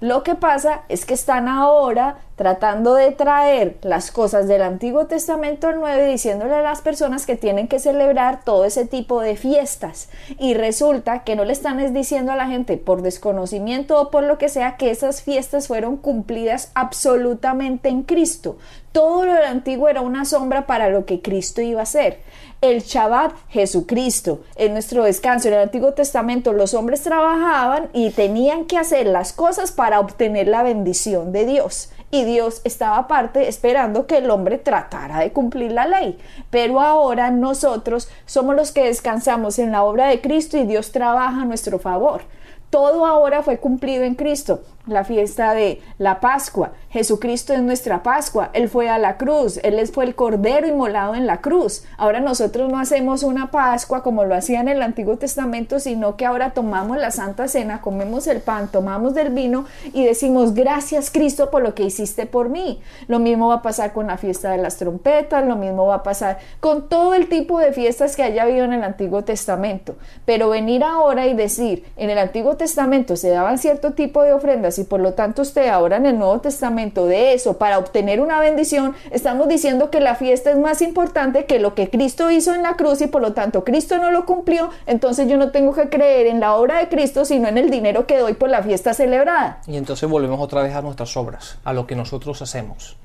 Lo 0.00 0.22
que 0.22 0.34
pasa 0.34 0.82
es 0.88 1.06
que 1.06 1.14
están 1.14 1.46
ahora 1.48 2.18
tratando 2.36 2.94
de 2.94 3.12
traer 3.12 3.76
las 3.82 4.10
cosas 4.10 4.48
del 4.48 4.62
Antiguo 4.62 5.06
Testamento 5.06 5.68
al 5.68 5.78
Nuevo 5.78 6.04
diciéndole 6.10 6.54
a 6.54 6.62
las 6.62 6.80
personas 6.80 7.26
que 7.26 7.36
tienen 7.36 7.68
que 7.68 7.78
celebrar 7.78 8.44
todo 8.44 8.64
ese 8.64 8.86
tipo 8.86 9.20
de 9.20 9.36
fiestas. 9.36 10.08
Y 10.38 10.54
resulta 10.54 11.22
que 11.22 11.36
no 11.36 11.44
le 11.44 11.52
están 11.52 11.94
diciendo 11.94 12.32
a 12.32 12.36
la 12.36 12.46
gente 12.46 12.76
por 12.76 13.02
desconocimiento 13.02 14.00
o 14.00 14.10
por 14.10 14.24
lo 14.24 14.38
que 14.38 14.48
sea 14.48 14.76
que 14.76 14.90
esas 14.90 15.22
fiestas 15.22 15.68
fueron 15.68 15.96
cumplidas 15.96 16.72
absolutamente 16.74 17.88
en 17.88 18.02
Cristo. 18.02 18.58
Todo 18.90 19.24
lo 19.24 19.34
del 19.34 19.44
antiguo 19.44 19.88
era 19.88 20.00
una 20.00 20.24
sombra 20.24 20.66
para 20.66 20.88
lo 20.88 21.04
que 21.04 21.20
Cristo 21.20 21.60
iba 21.60 21.80
a 21.80 21.84
hacer. 21.84 22.20
El 22.60 22.82
Shabbat, 22.82 23.32
Jesucristo, 23.48 24.40
en 24.56 24.72
nuestro 24.72 25.04
descanso. 25.04 25.48
En 25.48 25.54
el 25.54 25.60
Antiguo 25.60 25.94
Testamento 25.94 26.52
los 26.52 26.74
hombres 26.74 27.02
trabajaban 27.02 27.88
y 27.92 28.10
tenían 28.10 28.64
que 28.64 28.78
hacer 28.78 29.06
las 29.06 29.32
cosas 29.32 29.72
para 29.72 30.00
obtener 30.00 30.48
la 30.48 30.62
bendición 30.62 31.32
de 31.32 31.44
Dios 31.44 31.90
y 32.10 32.24
Dios 32.24 32.60
estaba 32.64 32.98
aparte 32.98 33.48
esperando 33.48 34.06
que 34.06 34.18
el 34.18 34.30
hombre 34.30 34.58
tratara 34.58 35.18
de 35.18 35.32
cumplir 35.32 35.72
la 35.72 35.86
ley. 35.86 36.18
Pero 36.50 36.80
ahora 36.80 37.30
nosotros 37.30 38.08
somos 38.26 38.54
los 38.54 38.72
que 38.72 38.84
descansamos 38.84 39.58
en 39.58 39.72
la 39.72 39.82
obra 39.82 40.08
de 40.08 40.20
Cristo 40.20 40.56
y 40.56 40.64
Dios 40.64 40.92
trabaja 40.92 41.42
a 41.42 41.44
nuestro 41.44 41.78
favor. 41.78 42.22
Todo 42.70 43.06
ahora 43.06 43.42
fue 43.42 43.58
cumplido 43.58 44.04
en 44.04 44.14
Cristo 44.14 44.62
la 44.86 45.04
fiesta 45.04 45.54
de 45.54 45.80
la 45.98 46.20
Pascua. 46.20 46.72
Jesucristo 46.90 47.52
es 47.52 47.62
nuestra 47.62 48.02
Pascua. 48.02 48.50
Él 48.52 48.68
fue 48.68 48.88
a 48.88 48.98
la 48.98 49.16
cruz. 49.16 49.58
Él 49.62 49.84
fue 49.88 50.04
el 50.04 50.14
Cordero 50.14 50.66
inmolado 50.66 51.14
en 51.14 51.26
la 51.26 51.40
cruz. 51.40 51.84
Ahora 51.96 52.20
nosotros 52.20 52.70
no 52.70 52.78
hacemos 52.78 53.22
una 53.22 53.50
Pascua 53.50 54.02
como 54.02 54.24
lo 54.24 54.34
hacían 54.34 54.68
en 54.68 54.76
el 54.76 54.82
Antiguo 54.82 55.16
Testamento, 55.16 55.80
sino 55.80 56.16
que 56.16 56.26
ahora 56.26 56.50
tomamos 56.50 56.98
la 56.98 57.10
Santa 57.10 57.48
Cena, 57.48 57.80
comemos 57.80 58.26
el 58.26 58.40
pan, 58.40 58.68
tomamos 58.70 59.14
del 59.14 59.30
vino 59.30 59.64
y 59.92 60.04
decimos 60.04 60.54
gracias 60.54 61.10
Cristo 61.10 61.50
por 61.50 61.62
lo 61.62 61.74
que 61.74 61.84
hiciste 61.84 62.26
por 62.26 62.48
mí. 62.48 62.80
Lo 63.08 63.18
mismo 63.18 63.48
va 63.48 63.56
a 63.56 63.62
pasar 63.62 63.92
con 63.92 64.06
la 64.06 64.18
fiesta 64.18 64.50
de 64.50 64.58
las 64.58 64.76
trompetas, 64.76 65.46
lo 65.46 65.56
mismo 65.56 65.86
va 65.86 65.96
a 65.96 66.02
pasar 66.02 66.38
con 66.60 66.88
todo 66.88 67.14
el 67.14 67.28
tipo 67.28 67.58
de 67.58 67.72
fiestas 67.72 68.16
que 68.16 68.22
haya 68.22 68.42
habido 68.42 68.64
en 68.64 68.72
el 68.72 68.84
Antiguo 68.84 69.24
Testamento. 69.24 69.96
Pero 70.24 70.50
venir 70.50 70.84
ahora 70.84 71.26
y 71.26 71.34
decir, 71.34 71.84
en 71.96 72.10
el 72.10 72.18
Antiguo 72.18 72.56
Testamento 72.56 73.16
se 73.16 73.30
daban 73.30 73.58
cierto 73.58 73.92
tipo 73.92 74.22
de 74.22 74.32
ofrendas 74.32 74.73
y 74.78 74.84
por 74.84 75.00
lo 75.00 75.14
tanto 75.14 75.42
usted 75.42 75.68
ahora 75.68 75.96
en 75.96 76.06
el 76.06 76.18
Nuevo 76.18 76.40
Testamento 76.40 77.06
de 77.06 77.34
eso, 77.34 77.58
para 77.58 77.78
obtener 77.78 78.20
una 78.20 78.40
bendición, 78.40 78.94
estamos 79.10 79.48
diciendo 79.48 79.90
que 79.90 80.00
la 80.00 80.14
fiesta 80.14 80.50
es 80.50 80.58
más 80.58 80.82
importante 80.82 81.46
que 81.46 81.58
lo 81.58 81.74
que 81.74 81.90
Cristo 81.90 82.30
hizo 82.30 82.54
en 82.54 82.62
la 82.62 82.76
cruz 82.76 83.00
y 83.00 83.06
por 83.06 83.22
lo 83.22 83.32
tanto 83.32 83.64
Cristo 83.64 83.98
no 83.98 84.10
lo 84.10 84.26
cumplió, 84.26 84.70
entonces 84.86 85.28
yo 85.28 85.36
no 85.36 85.50
tengo 85.50 85.74
que 85.74 85.88
creer 85.88 86.26
en 86.26 86.40
la 86.40 86.54
obra 86.54 86.78
de 86.78 86.88
Cristo, 86.88 87.24
sino 87.24 87.48
en 87.48 87.58
el 87.58 87.70
dinero 87.70 88.06
que 88.06 88.18
doy 88.18 88.34
por 88.34 88.50
la 88.50 88.62
fiesta 88.62 88.94
celebrada. 88.94 89.60
Y 89.66 89.76
entonces 89.76 90.08
volvemos 90.08 90.40
otra 90.40 90.62
vez 90.62 90.74
a 90.74 90.82
nuestras 90.82 91.16
obras, 91.16 91.58
a 91.64 91.72
lo 91.72 91.86
que 91.86 91.96
nosotros 91.96 92.42
hacemos. 92.42 92.96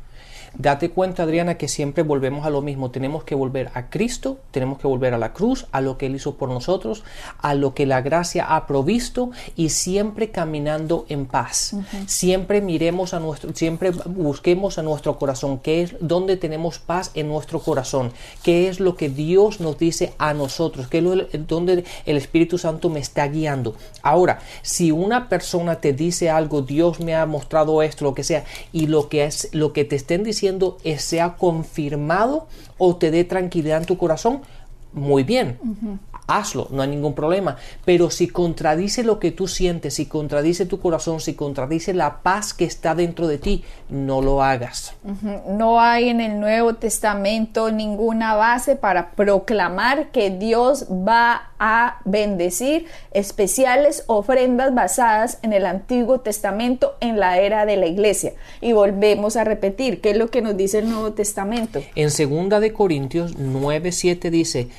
Date 0.57 0.89
cuenta, 0.89 1.23
Adriana, 1.23 1.57
que 1.57 1.67
siempre 1.67 2.03
volvemos 2.03 2.45
a 2.45 2.49
lo 2.49 2.61
mismo. 2.61 2.91
Tenemos 2.91 3.23
que 3.23 3.35
volver 3.35 3.71
a 3.73 3.89
Cristo, 3.89 4.39
tenemos 4.51 4.79
que 4.79 4.87
volver 4.87 5.13
a 5.13 5.17
la 5.17 5.33
cruz, 5.33 5.67
a 5.71 5.81
lo 5.81 5.97
que 5.97 6.07
Él 6.07 6.15
hizo 6.15 6.35
por 6.35 6.49
nosotros, 6.49 7.03
a 7.39 7.53
lo 7.53 7.73
que 7.73 7.85
la 7.85 8.01
gracia 8.01 8.55
ha 8.55 8.67
provisto 8.67 9.31
y 9.55 9.69
siempre 9.69 10.31
caminando 10.31 11.05
en 11.09 11.25
paz. 11.25 11.75
Siempre 12.07 12.61
miremos 12.61 13.13
a 13.13 13.19
nuestro, 13.19 13.53
siempre 13.53 13.91
busquemos 13.91 14.77
a 14.77 14.83
nuestro 14.83 15.17
corazón, 15.17 15.59
qué 15.59 15.81
es 15.83 15.95
donde 15.99 16.37
tenemos 16.37 16.79
paz 16.79 17.11
en 17.13 17.27
nuestro 17.27 17.59
corazón, 17.59 18.11
qué 18.43 18.67
es 18.67 18.79
lo 18.79 18.95
que 18.95 19.09
Dios 19.09 19.59
nos 19.59 19.77
dice 19.77 20.13
a 20.17 20.33
nosotros, 20.33 20.87
qué 20.87 20.97
es 20.97 21.47
donde 21.47 21.83
el 22.05 22.17
Espíritu 22.17 22.57
Santo 22.57 22.89
me 22.89 22.99
está 22.99 23.27
guiando. 23.27 23.75
Ahora, 24.01 24.39
si 24.61 24.91
una 24.91 25.29
persona 25.29 25.79
te 25.79 25.93
dice 25.93 26.29
algo, 26.29 26.61
Dios 26.61 26.99
me 26.99 27.15
ha 27.15 27.25
mostrado 27.25 27.81
esto, 27.81 28.05
lo 28.05 28.13
que 28.13 28.23
sea, 28.23 28.43
y 28.71 28.87
lo 28.87 29.09
que 29.09 29.25
es 29.25 29.49
lo 29.53 29.73
que 29.73 29.85
te 29.85 29.95
estén 29.95 30.23
diciendo 30.23 30.39
diciendo 30.49 30.77
sea 30.99 31.35
confirmado 31.37 32.47
o 32.77 32.95
te 32.95 33.11
dé 33.11 33.23
tranquilidad 33.23 33.79
en 33.79 33.85
tu 33.85 33.97
corazón, 33.97 34.41
muy 34.93 35.23
bien 35.23 35.57
hazlo, 36.29 36.67
no 36.69 36.81
hay 36.81 36.89
ningún 36.89 37.13
problema. 37.13 37.57
Pero 37.83 38.09
si 38.09 38.27
contradice 38.27 39.03
lo 39.03 39.19
que 39.19 39.31
tú 39.31 39.47
sientes, 39.47 39.95
si 39.95 40.05
contradice 40.05 40.65
tu 40.65 40.79
corazón, 40.79 41.19
si 41.19 41.33
contradice 41.33 41.93
la 41.93 42.21
paz 42.21 42.53
que 42.53 42.65
está 42.65 42.95
dentro 42.95 43.27
de 43.27 43.39
ti, 43.39 43.63
no 43.89 44.21
lo 44.21 44.43
hagas. 44.43 44.93
No 45.47 45.81
hay 45.81 46.09
en 46.09 46.21
el 46.21 46.39
Nuevo 46.39 46.75
Testamento 46.75 47.71
ninguna 47.71 48.35
base 48.35 48.75
para 48.75 49.11
proclamar 49.11 50.11
que 50.11 50.29
Dios 50.29 50.85
va 50.89 51.49
a 51.59 51.99
bendecir 52.05 52.85
especiales 53.11 54.03
ofrendas 54.07 54.73
basadas 54.73 55.39
en 55.41 55.51
el 55.51 55.65
Antiguo 55.65 56.21
Testamento 56.21 56.95
en 57.01 57.19
la 57.19 57.39
era 57.39 57.65
de 57.65 57.75
la 57.75 57.87
iglesia. 57.87 58.33
Y 58.61 58.71
volvemos 58.71 59.35
a 59.35 59.43
repetir, 59.43 59.99
¿qué 59.99 60.11
es 60.11 60.17
lo 60.17 60.29
que 60.29 60.41
nos 60.41 60.55
dice 60.55 60.79
el 60.79 60.89
Nuevo 60.89 61.11
Testamento? 61.11 61.81
En 61.95 62.07
2 62.07 62.61
de 62.61 62.71
Corintios 62.71 63.37
9:7 63.37 64.29
dice, 64.29 64.69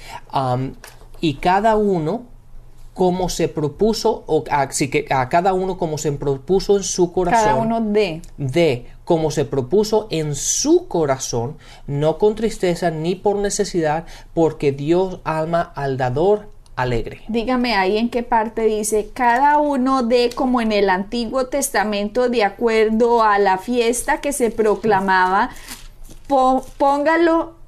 y 1.20 1.34
cada 1.34 1.76
uno 1.76 2.24
como 2.94 3.28
se 3.28 3.48
propuso, 3.48 4.24
o 4.26 4.44
así 4.50 4.90
que 4.90 5.06
a 5.10 5.28
cada 5.28 5.54
uno 5.54 5.78
como 5.78 5.96
se 5.96 6.12
propuso 6.12 6.76
en 6.76 6.82
su 6.82 7.12
corazón. 7.12 7.44
Cada 7.44 7.54
uno 7.56 7.80
de. 7.80 8.20
De, 8.36 8.86
como 9.04 9.30
se 9.30 9.44
propuso 9.44 10.06
en 10.10 10.34
su 10.34 10.86
corazón, 10.86 11.56
no 11.86 12.18
con 12.18 12.34
tristeza 12.34 12.90
ni 12.90 13.14
por 13.14 13.36
necesidad, 13.36 14.04
porque 14.34 14.72
Dios 14.72 15.20
alma 15.24 15.72
al 15.74 15.96
dador 15.96 16.50
alegre. 16.76 17.22
Dígame 17.28 17.74
ahí 17.74 17.96
en 17.96 18.08
qué 18.08 18.22
parte 18.22 18.64
dice, 18.64 19.10
cada 19.14 19.58
uno 19.58 20.02
de 20.02 20.30
como 20.34 20.60
en 20.60 20.72
el 20.72 20.90
Antiguo 20.90 21.46
Testamento, 21.46 22.28
de 22.28 22.44
acuerdo 22.44 23.22
a 23.22 23.38
la 23.38 23.58
fiesta 23.58 24.20
que 24.20 24.32
se 24.32 24.50
proclamaba, 24.50 25.50
póngalo 26.78 27.59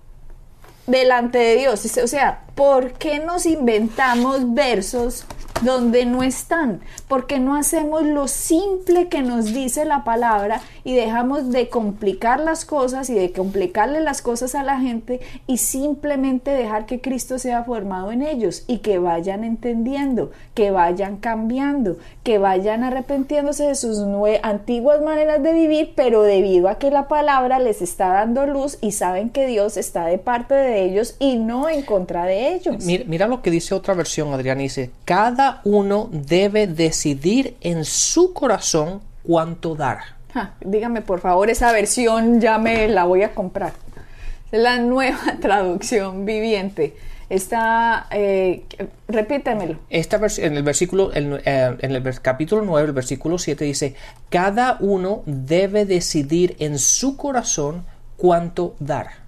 delante 0.93 1.39
de 1.39 1.57
Dios. 1.57 1.85
O 1.97 2.07
sea, 2.07 2.43
¿por 2.55 2.93
qué 2.93 3.19
nos 3.19 3.47
inventamos 3.47 4.55
versos 4.55 5.25
donde 5.63 6.07
no 6.07 6.23
están? 6.23 6.81
Porque 7.09 7.39
no 7.39 7.57
hacemos 7.57 8.03
lo 8.03 8.29
simple 8.29 9.09
que 9.09 9.23
nos 9.23 9.53
dice 9.53 9.85
la 9.85 10.05
palabra 10.05 10.61
y 10.85 10.95
dejamos 10.95 11.51
de 11.51 11.69
complicar 11.69 12.41
las 12.41 12.65
cosas 12.65 13.11
y 13.11 13.15
de 13.15 13.33
complicarle 13.33 14.01
las 14.01 14.23
cosas 14.23 14.55
a 14.55 14.63
la 14.63 14.81
gente 14.81 15.21
y 15.47 15.59
simplemente 15.59 16.51
dejar 16.51 16.87
que 16.87 17.01
Cristo 17.01 17.39
sea 17.39 17.65
formado 17.65 18.13
en 18.13 18.23
ellos 18.23 18.65
y 18.67 18.79
que 18.79 18.99
vayan 18.99 19.45
entendiendo, 19.45 20.33
que 20.55 20.71
vayan 20.71 21.17
cambiando, 21.17 21.97
que 22.23 22.39
vayan 22.39 22.85
arrepentiéndose 22.85 23.69
de 23.69 23.75
sus 23.75 23.99
antiguas 24.43 25.01
maneras 25.03 25.43
de 25.43 25.53
vivir, 25.53 25.93
pero 25.95 26.23
debido 26.23 26.69
a 26.69 26.79
que 26.79 26.91
la 26.91 27.09
palabra 27.09 27.59
les 27.59 27.83
está 27.83 28.09
dando 28.09 28.47
luz 28.47 28.79
y 28.81 28.93
saben 28.93 29.31
que 29.31 29.47
Dios 29.47 29.77
está 29.77 30.07
de 30.07 30.19
parte 30.19 30.55
de 30.55 30.85
ellos 30.85 31.17
y 31.19 31.37
no 31.37 31.69
en 31.69 31.83
contra 31.83 32.25
de 32.25 32.55
ellos. 32.55 32.85
Mira, 32.85 33.05
mira 33.07 33.27
lo 33.27 33.43
que 33.43 33.51
dice 33.51 33.75
otra 33.75 33.95
versión, 33.95 34.33
Adrián, 34.33 34.59
dice, 34.59 34.91
cada 35.05 35.52
cada 35.53 35.61
uno 35.65 36.09
debe 36.11 36.67
decidir 36.67 37.57
en 37.61 37.85
su 37.85 38.33
corazón 38.33 39.03
cuánto 39.23 39.75
dar. 39.75 39.99
dígame 40.65 41.03
por 41.03 41.21
favor, 41.21 41.51
esa 41.51 41.73
versión 41.73 42.41
ya 42.41 42.59
me 42.59 42.89
la 42.89 43.05
voy 43.05 43.23
a 43.23 43.35
comprar. 43.35 43.73
Es 44.51 44.61
la 44.61 44.79
nueva 44.79 45.19
traducción 45.41 46.25
viviente. 46.25 46.97
Está, 47.29 48.09
eh, 48.11 48.65
repítemelo. 49.09 49.79
Esta 49.89 50.21
en 50.39 50.57
el 50.57 50.63
versículo, 50.63 51.15
en, 51.15 51.41
eh, 51.45 51.77
en, 51.81 51.93
el 51.93 52.21
capítulo 52.21 52.63
9, 52.63 52.89
el 52.89 52.93
versículo 52.93 53.39
7 53.39 53.65
dice, 53.65 53.95
cada 54.29 54.77
uno 54.81 55.23
debe 55.25 55.87
decidir 55.87 56.57
en 56.59 56.79
su 56.79 57.17
corazón 57.17 57.87
cuánto 58.19 58.75
dar. 58.81 59.22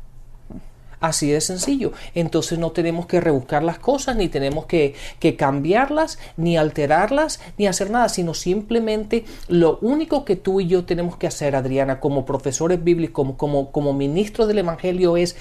Así 1.05 1.31
de 1.31 1.43
sencillo. 1.43 1.93
Entonces 2.15 2.59
no 2.59 2.71
tenemos 2.71 3.05
que 3.05 3.21
rebuscar 3.21 3.63
las 3.63 3.79
cosas, 3.79 4.17
ni 4.17 4.29
tenemos 4.29 4.65
que, 4.65 4.95
cambiarlas, 5.37 6.19
ni 6.39 6.57
alterarlas, 6.57 7.41
ni 7.59 7.67
hacer 7.67 7.91
nada, 7.91 8.09
sino 8.09 8.33
simplemente 8.33 9.27
lo 9.49 9.79
único 9.83 10.25
que 10.25 10.37
tú 10.37 10.63
y 10.63 10.67
yo 10.67 10.87
tenemos 10.87 11.19
que 11.19 11.27
hacer, 11.27 11.57
Adriana, 11.57 12.01
como 12.01 12.25
profesores 12.25 12.83
bíblicos, 12.83 13.13
como, 13.13 13.37
como, 13.37 13.71
como 13.71 13.93
ministros 13.93 14.49
del 14.49 14.61
Evangelio, 14.61 15.19
es 15.19 15.37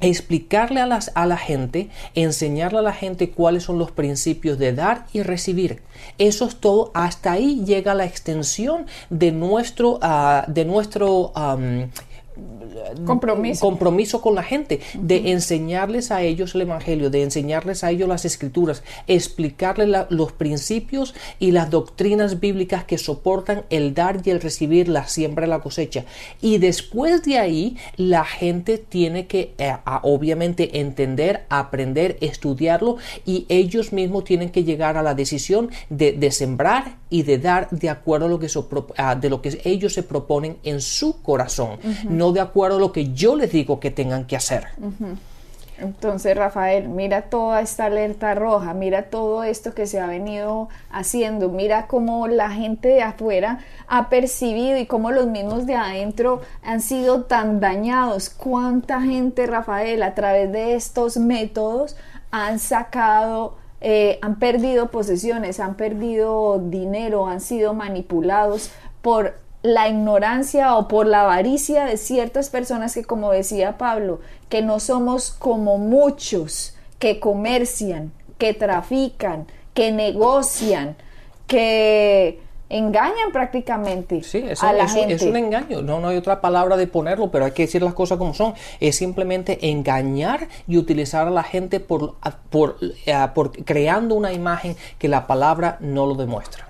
explicarle 0.00 0.80
a, 0.80 0.86
las, 0.86 1.10
a 1.16 1.26
la 1.26 1.36
gente, 1.36 1.90
enseñarle 2.14 2.78
a 2.78 2.82
la 2.82 2.92
gente 2.92 3.30
cuáles 3.30 3.64
son 3.64 3.80
los 3.80 3.90
principios 3.90 4.60
de 4.60 4.74
dar 4.74 5.06
y 5.12 5.24
recibir. 5.24 5.82
Eso 6.18 6.46
es 6.46 6.54
todo. 6.54 6.92
Hasta 6.94 7.32
ahí 7.32 7.64
llega 7.64 7.94
la 7.94 8.04
extensión 8.04 8.86
de 9.10 9.32
nuestro, 9.32 9.98
ah, 10.02 10.44
de 10.46 10.64
nuestro 10.64 11.32
compromiso. 13.04 13.60
compromiso 13.60 14.20
con 14.20 14.34
la 14.34 14.42
gente, 14.42 14.80
de 14.94 15.30
enseñarles 15.30 16.10
a 16.10 16.22
ellos 16.22 16.54
el 16.54 16.62
Evangelio, 16.62 17.10
de 17.10 17.22
enseñarles 17.22 17.84
a 17.84 17.90
ellos 17.90 18.08
las 18.08 18.24
escrituras, 18.24 18.82
explicarles 19.06 20.06
los 20.10 20.32
principios 20.32 21.14
y 21.38 21.52
las 21.52 21.70
doctrinas 21.70 22.40
bíblicas 22.40 22.84
que 22.84 22.98
soportan 22.98 23.64
el 23.70 23.94
dar 23.94 24.20
y 24.24 24.30
el 24.30 24.40
recibir, 24.40 24.88
la 24.88 25.06
siembra 25.06 25.46
y 25.46 25.50
la 25.50 25.60
cosecha. 25.60 26.04
Y 26.40 26.58
después 26.58 27.22
de 27.22 27.38
ahí, 27.38 27.76
la 27.96 28.24
gente 28.24 28.78
tiene 28.78 29.26
que 29.26 29.52
eh, 29.58 29.76
obviamente 30.02 30.80
entender, 30.80 31.44
aprender, 31.48 32.16
estudiarlo 32.20 32.96
y 33.24 33.46
ellos 33.48 33.92
mismos 33.92 34.24
tienen 34.24 34.50
que 34.50 34.64
llegar 34.64 34.96
a 34.96 35.02
la 35.02 35.14
decisión 35.14 35.70
de, 35.88 36.28
sembrar 36.30 36.96
y 37.10 37.22
de 37.22 37.38
dar 37.38 37.70
de 37.70 37.90
acuerdo 37.90 38.26
a 38.26 38.28
lo 38.28 38.38
que, 38.38 38.48
de 38.48 39.30
lo 39.30 39.42
que 39.42 39.60
ellos 39.64 39.94
se 39.94 40.02
proponen 40.02 40.58
en 40.62 40.80
su 40.80 41.22
corazón. 41.22 41.78
No 42.08 42.32
de 42.32 42.40
acuerdo 42.40 42.76
a 42.76 42.80
lo 42.80 42.92
que 42.92 43.12
yo 43.12 43.36
les 43.36 43.52
digo 43.52 43.80
que 43.80 43.90
tengan 43.90 44.26
que 44.26 44.36
hacer. 44.36 44.66
Entonces, 45.80 46.36
Rafael, 46.36 46.88
mira 46.88 47.22
toda 47.22 47.60
esta 47.60 47.84
alerta 47.84 48.34
roja, 48.34 48.74
mira 48.74 49.10
todo 49.10 49.44
esto 49.44 49.74
que 49.74 49.86
se 49.86 50.00
ha 50.00 50.06
venido 50.06 50.68
haciendo, 50.90 51.50
mira 51.50 51.86
cómo 51.86 52.26
la 52.26 52.50
gente 52.50 52.88
de 52.88 53.02
afuera 53.02 53.60
ha 53.86 54.08
percibido 54.08 54.76
y 54.76 54.86
cómo 54.86 55.12
los 55.12 55.28
mismos 55.28 55.66
de 55.66 55.76
adentro 55.76 56.40
han 56.64 56.80
sido 56.80 57.24
tan 57.24 57.60
dañados. 57.60 58.28
¿Cuánta 58.28 59.00
gente, 59.00 59.46
Rafael, 59.46 60.02
a 60.02 60.14
través 60.14 60.50
de 60.50 60.74
estos 60.74 61.16
métodos 61.16 61.96
han 62.32 62.58
sacado, 62.58 63.56
eh, 63.80 64.18
han 64.22 64.38
perdido 64.38 64.90
posesiones, 64.90 65.60
han 65.60 65.76
perdido 65.76 66.58
dinero, 66.58 67.26
han 67.26 67.40
sido 67.40 67.74
manipulados 67.74 68.70
por 69.02 69.34
la 69.62 69.88
ignorancia 69.88 70.76
o 70.76 70.88
por 70.88 71.06
la 71.06 71.22
avaricia 71.22 71.84
de 71.84 71.96
ciertas 71.96 72.50
personas 72.50 72.94
que, 72.94 73.04
como 73.04 73.32
decía 73.32 73.78
Pablo, 73.78 74.20
que 74.48 74.62
no 74.62 74.80
somos 74.80 75.30
como 75.30 75.78
muchos 75.78 76.74
que 76.98 77.20
comercian, 77.20 78.12
que 78.38 78.54
trafican, 78.54 79.46
que 79.74 79.92
negocian, 79.92 80.96
que 81.46 82.40
engañan 82.70 83.32
prácticamente 83.32 84.22
sí, 84.22 84.44
a 84.60 84.72
la 84.72 84.88
gente. 84.88 85.14
Es 85.14 85.22
un 85.22 85.36
engaño, 85.36 85.82
no, 85.82 86.00
no 86.00 86.08
hay 86.08 86.16
otra 86.16 86.40
palabra 86.40 86.76
de 86.76 86.86
ponerlo, 86.86 87.30
pero 87.30 87.46
hay 87.46 87.52
que 87.52 87.62
decir 87.62 87.82
las 87.82 87.94
cosas 87.94 88.18
como 88.18 88.34
son. 88.34 88.54
Es 88.80 88.96
simplemente 88.96 89.70
engañar 89.70 90.48
y 90.66 90.76
utilizar 90.76 91.26
a 91.26 91.30
la 91.30 91.42
gente 91.42 91.80
por, 91.80 92.16
por, 92.50 92.76
eh, 93.06 93.26
por 93.34 93.52
creando 93.64 94.14
una 94.14 94.32
imagen 94.32 94.76
que 94.98 95.08
la 95.08 95.26
palabra 95.26 95.78
no 95.80 96.06
lo 96.06 96.14
demuestra. 96.14 96.68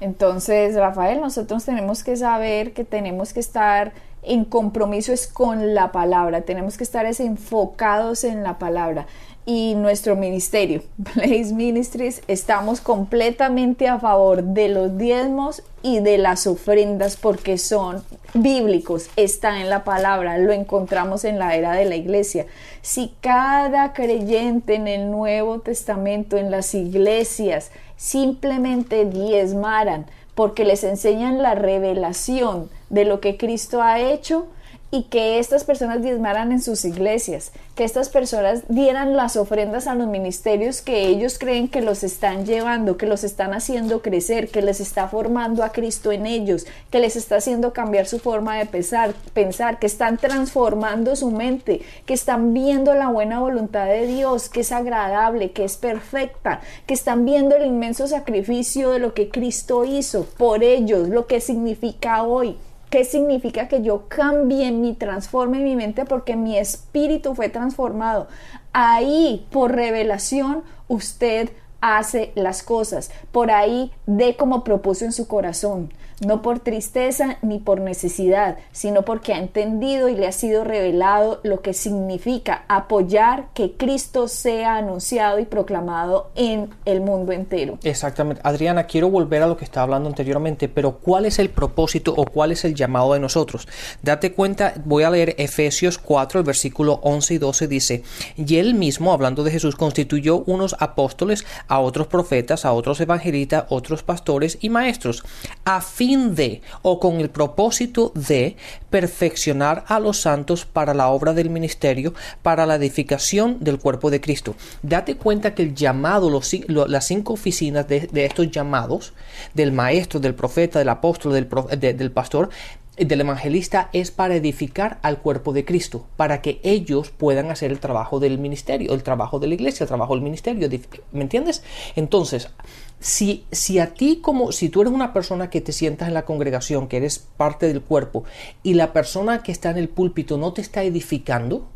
Entonces, 0.00 0.74
Rafael, 0.74 1.20
nosotros 1.20 1.64
tenemos 1.64 2.02
que 2.02 2.16
saber 2.16 2.72
que 2.72 2.84
tenemos 2.84 3.32
que 3.32 3.40
estar 3.40 3.92
en 4.26 4.44
compromiso 4.44 5.12
es 5.12 5.26
con 5.26 5.74
la 5.74 5.92
palabra, 5.92 6.42
tenemos 6.42 6.78
que 6.78 6.84
estar 6.84 7.06
enfocados 7.06 8.24
en 8.24 8.42
la 8.42 8.58
palabra. 8.58 9.06
Y 9.46 9.74
nuestro 9.74 10.16
ministerio, 10.16 10.82
Blaze 10.96 11.52
Ministries, 11.52 12.22
estamos 12.28 12.80
completamente 12.80 13.88
a 13.88 13.98
favor 13.98 14.42
de 14.42 14.68
los 14.68 14.96
diezmos 14.96 15.62
y 15.82 16.00
de 16.00 16.16
las 16.16 16.46
ofrendas 16.46 17.18
porque 17.18 17.58
son 17.58 18.02
bíblicos, 18.32 19.10
está 19.16 19.60
en 19.60 19.68
la 19.68 19.84
palabra, 19.84 20.38
lo 20.38 20.52
encontramos 20.52 21.24
en 21.24 21.38
la 21.38 21.54
era 21.56 21.72
de 21.72 21.84
la 21.84 21.96
iglesia. 21.96 22.46
Si 22.80 23.12
cada 23.20 23.92
creyente 23.92 24.76
en 24.76 24.88
el 24.88 25.10
Nuevo 25.10 25.60
Testamento, 25.60 26.38
en 26.38 26.50
las 26.50 26.74
iglesias, 26.74 27.70
simplemente 27.96 29.04
diezmaran 29.04 30.06
porque 30.34 30.64
les 30.64 30.84
enseñan 30.84 31.42
la 31.42 31.54
revelación 31.54 32.70
de 32.88 33.04
lo 33.04 33.20
que 33.20 33.36
Cristo 33.36 33.82
ha 33.82 34.00
hecho 34.00 34.46
y 34.94 35.02
que 35.02 35.40
estas 35.40 35.64
personas 35.64 36.02
diezmaran 36.02 36.52
en 36.52 36.62
sus 36.62 36.84
iglesias, 36.84 37.50
que 37.74 37.82
estas 37.82 38.10
personas 38.10 38.62
dieran 38.68 39.16
las 39.16 39.36
ofrendas 39.36 39.88
a 39.88 39.96
los 39.96 40.06
ministerios 40.06 40.82
que 40.82 41.08
ellos 41.08 41.36
creen 41.36 41.66
que 41.66 41.80
los 41.80 42.04
están 42.04 42.46
llevando, 42.46 42.96
que 42.96 43.08
los 43.08 43.24
están 43.24 43.54
haciendo 43.54 44.02
crecer, 44.02 44.50
que 44.50 44.62
les 44.62 44.78
está 44.78 45.08
formando 45.08 45.64
a 45.64 45.72
Cristo 45.72 46.12
en 46.12 46.26
ellos, 46.26 46.66
que 46.90 47.00
les 47.00 47.16
está 47.16 47.36
haciendo 47.36 47.72
cambiar 47.72 48.06
su 48.06 48.20
forma 48.20 48.56
de 48.56 48.66
pensar, 48.66 49.14
pensar, 49.32 49.80
que 49.80 49.88
están 49.88 50.16
transformando 50.16 51.16
su 51.16 51.32
mente, 51.32 51.80
que 52.06 52.14
están 52.14 52.54
viendo 52.54 52.94
la 52.94 53.08
buena 53.08 53.40
voluntad 53.40 53.86
de 53.86 54.06
Dios, 54.06 54.48
que 54.48 54.60
es 54.60 54.70
agradable, 54.70 55.50
que 55.50 55.64
es 55.64 55.76
perfecta, 55.76 56.60
que 56.86 56.94
están 56.94 57.24
viendo 57.24 57.56
el 57.56 57.66
inmenso 57.66 58.06
sacrificio 58.06 58.92
de 58.92 59.00
lo 59.00 59.12
que 59.12 59.28
Cristo 59.28 59.84
hizo 59.84 60.24
por 60.38 60.62
ellos, 60.62 61.08
lo 61.08 61.26
que 61.26 61.40
significa 61.40 62.22
hoy 62.22 62.56
¿Qué 62.94 63.04
significa 63.04 63.66
que 63.66 63.82
yo 63.82 64.04
cambie 64.06 64.70
mi, 64.70 64.94
transforme 64.94 65.58
mi 65.58 65.74
mente 65.74 66.04
porque 66.04 66.36
mi 66.36 66.56
espíritu 66.56 67.34
fue 67.34 67.48
transformado? 67.48 68.28
Ahí, 68.72 69.48
por 69.50 69.72
revelación, 69.72 70.62
usted 70.86 71.50
hace 71.80 72.30
las 72.36 72.62
cosas. 72.62 73.10
Por 73.32 73.50
ahí 73.50 73.90
de 74.06 74.36
como 74.36 74.62
propuso 74.62 75.04
en 75.04 75.10
su 75.10 75.26
corazón 75.26 75.92
no 76.20 76.42
por 76.42 76.60
tristeza 76.60 77.38
ni 77.42 77.58
por 77.58 77.80
necesidad, 77.80 78.58
sino 78.72 79.02
porque 79.02 79.32
ha 79.32 79.38
entendido 79.38 80.08
y 80.08 80.14
le 80.14 80.26
ha 80.26 80.32
sido 80.32 80.64
revelado 80.64 81.40
lo 81.42 81.60
que 81.60 81.74
significa 81.74 82.64
apoyar 82.68 83.48
que 83.54 83.72
Cristo 83.72 84.28
sea 84.28 84.76
anunciado 84.76 85.38
y 85.38 85.44
proclamado 85.44 86.30
en 86.34 86.70
el 86.84 87.00
mundo 87.00 87.32
entero. 87.32 87.78
Exactamente. 87.82 88.40
Adriana, 88.44 88.84
quiero 88.84 89.10
volver 89.10 89.42
a 89.42 89.46
lo 89.46 89.56
que 89.56 89.64
estaba 89.64 89.84
hablando 89.84 90.08
anteriormente, 90.08 90.68
pero 90.68 90.98
¿cuál 90.98 91.26
es 91.26 91.38
el 91.38 91.50
propósito 91.50 92.14
o 92.16 92.24
cuál 92.24 92.52
es 92.52 92.64
el 92.64 92.74
llamado 92.74 93.14
de 93.14 93.20
nosotros? 93.20 93.66
Date 94.02 94.32
cuenta, 94.32 94.74
voy 94.84 95.02
a 95.02 95.10
leer 95.10 95.34
Efesios 95.38 95.98
4, 95.98 96.40
el 96.40 96.46
versículo 96.46 97.00
11 97.02 97.34
y 97.34 97.38
12 97.38 97.68
dice, 97.68 98.02
y 98.36 98.56
él 98.56 98.74
mismo, 98.74 99.12
hablando 99.12 99.42
de 99.42 99.50
Jesús, 99.50 99.76
constituyó 99.76 100.44
unos 100.46 100.76
apóstoles, 100.78 101.44
a 101.68 101.80
otros 101.80 102.06
profetas, 102.06 102.64
a 102.64 102.72
otros 102.72 103.00
evangelistas, 103.00 103.64
otros 103.68 104.02
pastores 104.02 104.58
y 104.60 104.68
maestros, 104.68 105.24
a 105.64 105.80
fin 105.80 106.03
de 106.06 106.60
o 106.82 107.00
con 107.00 107.20
el 107.20 107.30
propósito 107.30 108.12
de 108.14 108.56
perfeccionar 108.90 109.84
a 109.88 109.98
los 110.00 110.20
santos 110.20 110.66
para 110.66 110.94
la 110.94 111.08
obra 111.08 111.32
del 111.32 111.50
ministerio, 111.50 112.14
para 112.42 112.66
la 112.66 112.76
edificación 112.76 113.56
del 113.60 113.78
cuerpo 113.78 114.10
de 114.10 114.20
Cristo. 114.20 114.54
Date 114.82 115.16
cuenta 115.16 115.54
que 115.54 115.62
el 115.62 115.74
llamado, 115.74 116.30
las 116.68 117.06
cinco 117.06 117.32
oficinas 117.32 117.88
de, 117.88 118.08
estos 118.12 118.50
llamados, 118.50 119.14
del 119.54 119.72
maestro, 119.72 120.20
del 120.20 120.34
profeta, 120.34 120.78
del 120.78 120.90
apóstol, 120.90 121.32
del, 121.32 121.48
del 121.96 122.10
pastor, 122.10 122.50
del 122.96 123.20
evangelista 123.20 123.88
es 123.92 124.10
para 124.10 124.36
edificar 124.36 124.98
al 125.02 125.18
cuerpo 125.18 125.52
de 125.52 125.64
Cristo, 125.64 126.06
para 126.16 126.40
que 126.42 126.60
ellos 126.62 127.10
puedan 127.10 127.50
hacer 127.50 127.72
el 127.72 127.80
trabajo 127.80 128.20
del 128.20 128.38
ministerio, 128.38 128.94
el 128.94 129.02
trabajo 129.02 129.40
de 129.40 129.48
la 129.48 129.54
iglesia, 129.54 129.84
el 129.84 129.88
trabajo 129.88 130.14
del 130.14 130.22
ministerio. 130.22 130.68
¿Me 131.12 131.22
entiendes? 131.22 131.64
Entonces, 131.96 132.50
si, 133.00 133.44
si 133.50 133.78
a 133.78 133.94
ti 133.94 134.20
como, 134.22 134.52
si 134.52 134.68
tú 134.68 134.80
eres 134.80 134.92
una 134.92 135.12
persona 135.12 135.50
que 135.50 135.60
te 135.60 135.72
sientas 135.72 136.08
en 136.08 136.14
la 136.14 136.24
congregación, 136.24 136.88
que 136.88 136.96
eres 136.96 137.18
parte 137.18 137.66
del 137.66 137.82
cuerpo, 137.82 138.24
y 138.62 138.74
la 138.74 138.92
persona 138.92 139.42
que 139.42 139.52
está 139.52 139.70
en 139.70 139.78
el 139.78 139.88
púlpito 139.88 140.38
no 140.38 140.52
te 140.52 140.62
está 140.62 140.82
edificando, 140.82 141.68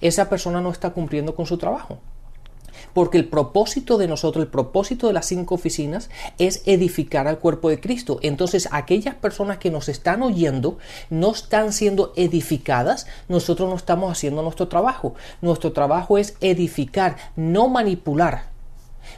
esa 0.00 0.28
persona 0.28 0.60
no 0.60 0.70
está 0.70 0.90
cumpliendo 0.90 1.34
con 1.34 1.46
su 1.46 1.58
trabajo. 1.58 1.98
Porque 2.94 3.18
el 3.18 3.28
propósito 3.28 3.96
de 3.96 4.08
nosotros, 4.08 4.44
el 4.44 4.50
propósito 4.50 5.06
de 5.06 5.12
las 5.12 5.26
cinco 5.26 5.54
oficinas 5.54 6.10
es 6.38 6.62
edificar 6.66 7.26
al 7.26 7.38
cuerpo 7.38 7.70
de 7.70 7.80
Cristo. 7.80 8.18
Entonces, 8.22 8.68
aquellas 8.72 9.14
personas 9.14 9.58
que 9.58 9.70
nos 9.70 9.88
están 9.88 10.22
oyendo 10.22 10.78
no 11.08 11.32
están 11.32 11.72
siendo 11.72 12.12
edificadas, 12.16 13.06
nosotros 13.28 13.68
no 13.68 13.76
estamos 13.76 14.10
haciendo 14.10 14.42
nuestro 14.42 14.68
trabajo. 14.68 15.14
Nuestro 15.40 15.72
trabajo 15.72 16.18
es 16.18 16.36
edificar, 16.40 17.16
no 17.36 17.68
manipular. 17.68 18.51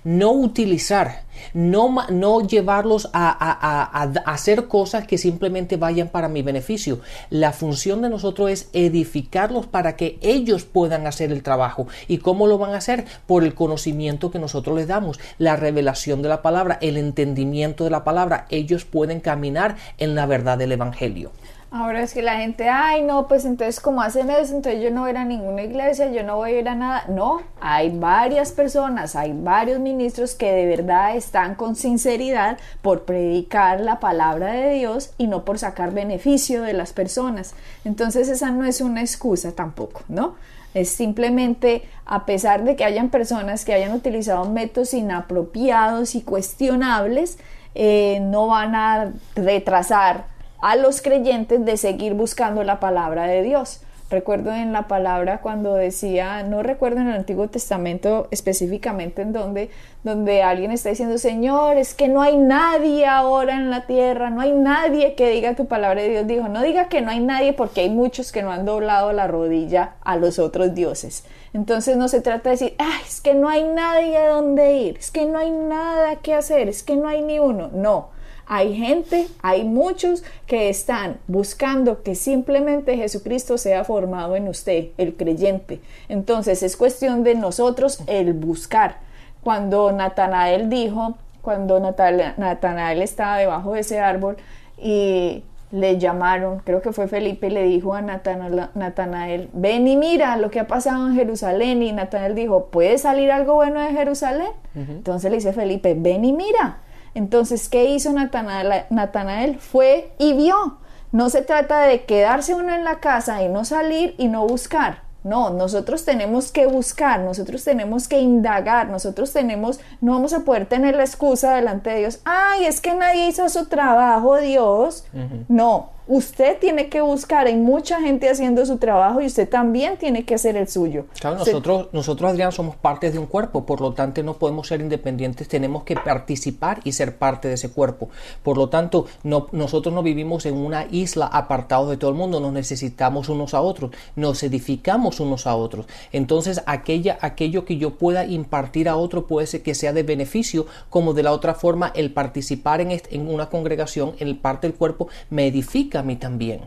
No 0.03 0.33
utilizar, 0.33 1.23
no, 1.53 1.95
no 2.11 2.41
llevarlos 2.47 3.09
a, 3.13 4.03
hacer 4.27 4.67
cosas 4.67 5.07
que 5.07 5.19
simplemente 5.19 5.77
vayan 5.77 6.09
para 6.09 6.29
mi 6.29 6.43
beneficio. 6.43 7.01
La 7.31 7.53
función 7.53 8.03
de 8.03 8.11
nosotros 8.11 8.51
es 8.51 8.69
edificarlos 8.73 9.67
para 9.67 9.97
que 9.97 10.19
ellos 10.21 10.65
puedan 10.65 11.07
hacer 11.07 11.33
el 11.33 11.43
trabajo. 11.43 11.87
¿Y 12.09 12.19
cómo 12.19 12.47
lo 12.47 12.59
van 12.59 12.75
a 12.75 12.79
hacer? 12.79 13.05
Por 13.27 13.45
el 13.45 13.55
conocimiento 13.55 14.31
que 14.31 14.39
nosotros 14.39 14.77
les 14.77 14.89
damos, 14.89 15.21
la 15.39 15.57
revelación 15.57 16.23
de 16.23 16.29
la 16.29 16.43
palabra, 16.43 16.79
el 16.81 16.97
entendimiento 16.97 17.85
de 17.85 17.91
la 17.91 18.05
palabra. 18.05 18.47
Ellos 18.51 18.85
pueden 18.85 19.21
caminar 19.21 19.77
en 19.99 20.15
la 20.15 20.27
verdad 20.27 20.59
del 20.59 20.73
Evangelio. 20.73 21.33
Ahora 21.77 22.03
es 22.03 22.15
que 22.15 22.23
la 22.23 22.37
gente, 22.37 22.69
ay, 22.69 23.03
no, 23.03 23.27
pues 23.27 23.45
entonces, 23.45 23.81
como 23.81 24.01
hacen 24.01 24.31
eso? 24.31 24.55
Entonces 24.55 24.81
yo 24.81 24.93
no 24.93 25.01
voy 25.01 25.09
a 25.09 25.11
ir 25.11 25.17
a 25.17 25.25
ninguna 25.25 25.65
iglesia, 25.65 26.09
yo 26.09 26.23
no 26.23 26.37
voy 26.37 26.53
a 26.53 26.61
ir 26.61 26.69
a 26.69 26.77
nada. 26.77 27.05
No, 27.09 27.43
hay 27.61 27.91
varias 27.91 28.53
personas, 28.53 29.17
hay 29.17 29.33
varios 29.33 29.81
ministros 29.81 30.37
que 30.37 30.53
de 30.53 30.67
verdad 30.67 31.17
están 31.17 31.57
con 31.57 31.75
sinceridad 31.75 32.59
por 32.81 33.03
predicar 33.03 33.81
la 33.81 33.99
palabra 33.99 34.53
de 34.53 34.75
Dios 34.75 35.15
y 35.19 35.27
no 35.27 35.45
por 35.45 35.59
sacar 35.59 35.93
beneficio 35.93 36.63
de 36.63 36.75
las 36.75 36.93
personas. 36.93 37.57
Entonces, 37.85 38.29
esa 38.29 38.53
no 38.53 38.65
es 38.65 38.81
una 38.81 39.01
excusa 39.01 39.51
tampoco, 39.51 40.03
¿no? 40.07 40.37
Es 40.75 40.91
simplemente, 40.91 41.83
a 42.07 42.25
pesar 42.25 42.63
de 42.63 42.77
que 42.77 42.85
hayan 42.85 43.09
personas 43.09 43.65
que 43.65 43.75
hayan 43.75 43.95
utilizado 43.95 44.49
métodos 44.49 44.95
inapropiados 44.95 46.15
y 46.15 46.23
cuestionables, 46.23 47.37
eh, 47.75 48.21
no 48.21 48.47
van 48.47 48.77
a 48.77 49.13
retrasar 49.35 50.34
a 50.65 50.77
los 50.77 51.03
creyentes 51.03 51.63
de 51.63 51.77
seguir 51.77 52.15
buscando 52.15 52.65
la 52.65 52.81
palabra 52.81 53.27
de 53.27 53.43
Dios. 53.43 53.83
Recuerdo 54.09 54.51
en 54.51 54.73
la 54.73 54.89
palabra 54.89 55.43
cuando 55.43 55.75
decía, 55.75 56.43
no 56.43 56.63
recuerdo 56.63 57.03
en 57.03 57.09
el 57.09 57.17
Antiguo 57.17 57.49
Testamento 57.49 58.29
específicamente 58.31 59.21
en 59.21 59.35
donde, 59.35 59.69
donde 60.05 60.43
alguien 60.43 60.71
está 60.71 60.89
diciendo, 60.89 61.19
Señor, 61.19 61.77
es 61.77 61.93
que 61.93 62.09
no 62.09 62.23
hay 62.23 62.39
nadie 62.39 63.05
ahora 63.05 63.57
en 63.57 63.69
la 63.69 63.85
tierra, 63.85 64.31
no 64.31 64.41
hay 64.41 64.53
nadie 64.53 65.15
que 65.17 65.29
diga 65.29 65.55
tu 65.55 65.67
palabra 65.67 66.01
de 66.01 66.09
Dios. 66.09 66.27
Dijo, 66.27 66.49
no 66.49 66.63
diga 66.63 66.89
que 66.89 67.03
no 67.03 67.11
hay 67.11 67.21
nadie 67.21 67.53
porque 67.53 67.83
hay 67.83 67.91
muchos 67.91 68.33
que 68.33 68.43
no 68.43 68.51
han 68.51 68.65
doblado 68.65 69.13
la 69.13 69.27
rodilla 69.27 69.97
a 70.01 70.17
los 70.17 70.39
otros 70.39 70.75
dioses. 70.75 71.27
Entonces 71.53 71.99
no 71.99 72.09
se 72.09 72.23
trata 72.23 72.49
de 72.49 72.57
decir, 72.57 72.75
Ay, 72.79 73.03
es 73.07 73.21
que 73.21 73.35
no 73.35 73.51
hay 73.51 73.65
nadie 73.65 74.17
a 74.17 74.31
dónde 74.31 74.79
ir, 74.79 74.97
es 74.97 75.11
que 75.11 75.27
no 75.27 75.37
hay 75.39 75.51
nada 75.51 76.17
que 76.17 76.33
hacer, 76.33 76.71
es 76.71 76.83
que 76.83 76.97
no 76.97 77.07
hay 77.07 77.21
ni 77.21 77.39
uno. 77.39 77.69
No, 77.75 78.14
hay 78.47 78.75
gente, 78.77 79.27
hay 79.43 79.65
muchos 79.65 80.23
que 80.47 80.69
están 80.69 81.19
buscando 81.27 82.03
que 82.03 82.15
simplemente 82.15 82.97
Jesucristo 82.97 83.59
sea 83.59 83.85
formado 83.85 84.37
en 84.37 84.49
usted, 84.49 84.89
el 84.99 85.15
creyente. 85.15 85.81
Entonces 86.09 86.63
es 86.63 86.77
cuestión 86.77 87.25
de 87.25 87.35
nosotros 87.35 88.03
el 88.07 88.33
buscar. 88.33 88.99
Cuando 89.43 89.93
Natanael 89.93 90.71
dijo, 90.71 91.17
cuando 91.43 91.79
Natanael 91.81 93.03
estaba 93.03 93.39
debajo 93.39 93.75
de 93.75 93.81
ese 93.81 94.01
árbol 94.01 94.37
y 94.79 95.45
le 95.71 95.99
llamaron, 95.99 96.61
creo 96.61 96.81
que 96.81 96.93
fue 96.93 97.09
Felipe, 97.09 97.51
le 97.51 97.65
dijo 97.65 97.95
a 97.95 98.01
Natanael, 98.01 99.49
ven 99.53 99.89
y 99.89 99.97
mira 99.97 100.37
lo 100.37 100.51
que 100.51 100.61
ha 100.61 100.67
pasado 100.67 101.09
en 101.09 101.15
Jerusalén. 101.15 101.83
Y 101.83 101.93
Natanael 101.93 102.35
dijo, 102.35 102.67
¿puede 102.67 102.97
salir 102.97 103.33
algo 103.33 103.55
bueno 103.55 103.81
de 103.81 103.91
Jerusalén? 103.91 104.53
Entonces 104.75 105.31
le 105.31 105.39
dice 105.39 105.53
Felipe, 105.53 105.95
ven 105.99 106.25
y 106.25 106.33
mira. 106.33 106.79
Entonces, 107.15 107.69
¿qué 107.69 107.85
hizo 107.85 108.13
Natanael? 108.13 109.59
Fue 109.59 110.13
y 110.19 110.35
vio. 110.35 110.79
No 111.13 111.31
se 111.31 111.43
trata 111.43 111.83
de 111.83 112.05
quedarse 112.05 112.55
uno 112.55 112.75
en 112.75 112.85
la 112.85 112.99
casa 112.99 113.43
y 113.43 113.49
no 113.49 113.65
salir 113.65 114.15
y 114.19 114.29
no 114.29 114.47
buscar. 114.47 115.05
No, 115.23 115.49
nosotros 115.49 116.05
tenemos 116.05 116.53
que 116.53 116.67
buscar, 116.67 117.21
nosotros 117.21 117.65
tenemos 117.65 118.09
que 118.09 118.21
indagar, 118.21 118.91
nosotros 118.91 119.33
tenemos, 119.33 119.81
no 120.03 120.13
vamos 120.13 120.35
a 120.35 120.41
poder 120.41 120.67
tener 120.67 120.97
la 120.97 121.05
excusa 121.05 121.55
delante 121.55 121.89
de 121.89 122.01
Dios, 122.01 122.21
ay, 122.27 122.67
es 122.67 122.83
que 122.83 122.95
nadie 122.95 123.29
hizo 123.29 123.49
su 123.49 123.65
trabajo, 123.65 124.37
Dios. 124.37 125.07
No, 125.49 125.94
usted 126.07 126.59
tiene 126.59 126.89
que 126.89 127.01
buscar, 127.01 127.47
hay 127.47 127.57
mucha 127.57 128.01
gente 128.01 128.29
haciendo 128.29 128.65
su 128.67 128.77
trabajo 128.77 129.21
y 129.21 129.27
usted 129.27 129.49
también 129.49 129.97
tiene 129.97 130.25
que 130.25 130.35
hacer 130.35 130.57
el 130.57 130.69
suyo. 130.69 131.07
Claro, 131.19 131.39
nosotros, 131.39 131.89
nosotros 131.93 132.31
Adrián, 132.31 132.53
somos 132.53 132.77
parte 132.77 133.11
de 133.11 133.19
un 133.19 133.27
cuerpo, 133.27 133.65
por 133.65 133.81
lo 133.81 133.93
tanto 133.93 134.23
no 134.23 134.35
podemos 134.35 134.69
ser 134.69 134.81
independientes, 134.81 135.49
tenemos 135.49 135.85
que 135.85 135.97
participar 135.97 136.81
y 136.85 136.93
ser 136.93 137.17
parte 137.17 137.49
de 137.49 137.55
ese 137.55 137.71
cuerpo. 137.71 138.11
Por 138.43 138.59
lo 138.59 138.69
tanto, 138.69 139.07
no, 139.23 139.49
nosotros 139.53 139.95
no 139.95 140.03
vivimos 140.03 140.47
en 140.47 140.57
una 140.57 140.87
isla 140.91 141.27
apartados 141.27 141.89
de 141.91 141.97
todo 141.97 142.11
el 142.11 142.17
mundo, 142.17 142.41
nos 142.41 142.53
necesitamos 142.53 143.29
unos 143.29 143.55
a 143.55 143.61
otros, 143.61 143.91
nos 144.17 144.43
edificamos 144.43 145.21
unos 145.21 145.47
a 145.47 145.57
otros. 145.57 145.87
Entonces, 146.13 146.63
aquella, 146.67 147.19
aquello 147.21 147.65
que 147.65 147.79
yo 147.79 147.97
pueda 147.97 148.27
impartir 148.27 148.89
a 148.89 148.97
otro 148.97 149.27
puede 149.27 149.47
ser 149.47 149.63
que 149.63 149.75
sea 149.75 149.93
de 149.93 150.03
beneficio, 150.03 150.67
como 150.91 151.15
de 151.15 151.23
la 151.23 151.33
otra 151.33 151.55
forma, 151.55 151.93
el 151.95 152.13
participar 152.13 152.81
en, 152.81 152.91
en 152.91 153.29
una 153.29 153.49
congregación, 153.49 154.13
en 154.19 154.35
parte 154.39 154.67
del 154.67 154.77
cuerpo, 154.77 155.09
me 155.31 155.47
edifica 155.47 155.94
a 155.99 156.03
mí 156.03 156.17
también. 156.17 156.61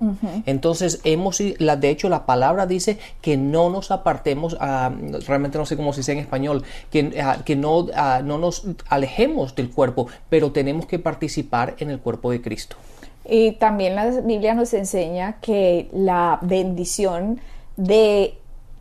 Entonces, 0.45 1.01
hemos, 1.03 1.41
la, 1.59 1.75
de 1.75 1.89
hecho, 1.89 2.09
la 2.09 2.25
palabra 2.25 2.65
dice 2.65 2.97
que 3.21 3.37
no 3.37 3.69
nos 3.69 3.91
apartemos, 3.91 4.57
ah, 4.59 4.91
realmente 5.27 5.57
no 5.57 5.65
sé 5.65 5.75
cómo 5.77 5.93
se 5.93 6.01
dice 6.01 6.13
en 6.13 6.19
español, 6.19 6.63
que, 6.91 7.19
ah, 7.21 7.37
que 7.45 7.55
no, 7.55 7.87
ah, 7.95 8.21
no 8.23 8.37
nos 8.37 8.65
alejemos 8.89 9.55
del 9.55 9.69
cuerpo, 9.69 10.07
pero 10.29 10.51
tenemos 10.51 10.85
que 10.85 10.99
participar 10.99 11.75
en 11.79 11.89
el 11.89 11.99
cuerpo 11.99 12.31
de 12.31 12.41
Cristo. 12.41 12.75
Y 13.29 13.53
también 13.53 13.95
la 13.95 14.09
Biblia 14.21 14.53
nos 14.53 14.73
enseña 14.73 15.37
que 15.41 15.89
la 15.91 16.39
bendición 16.41 17.41
de 17.75 18.37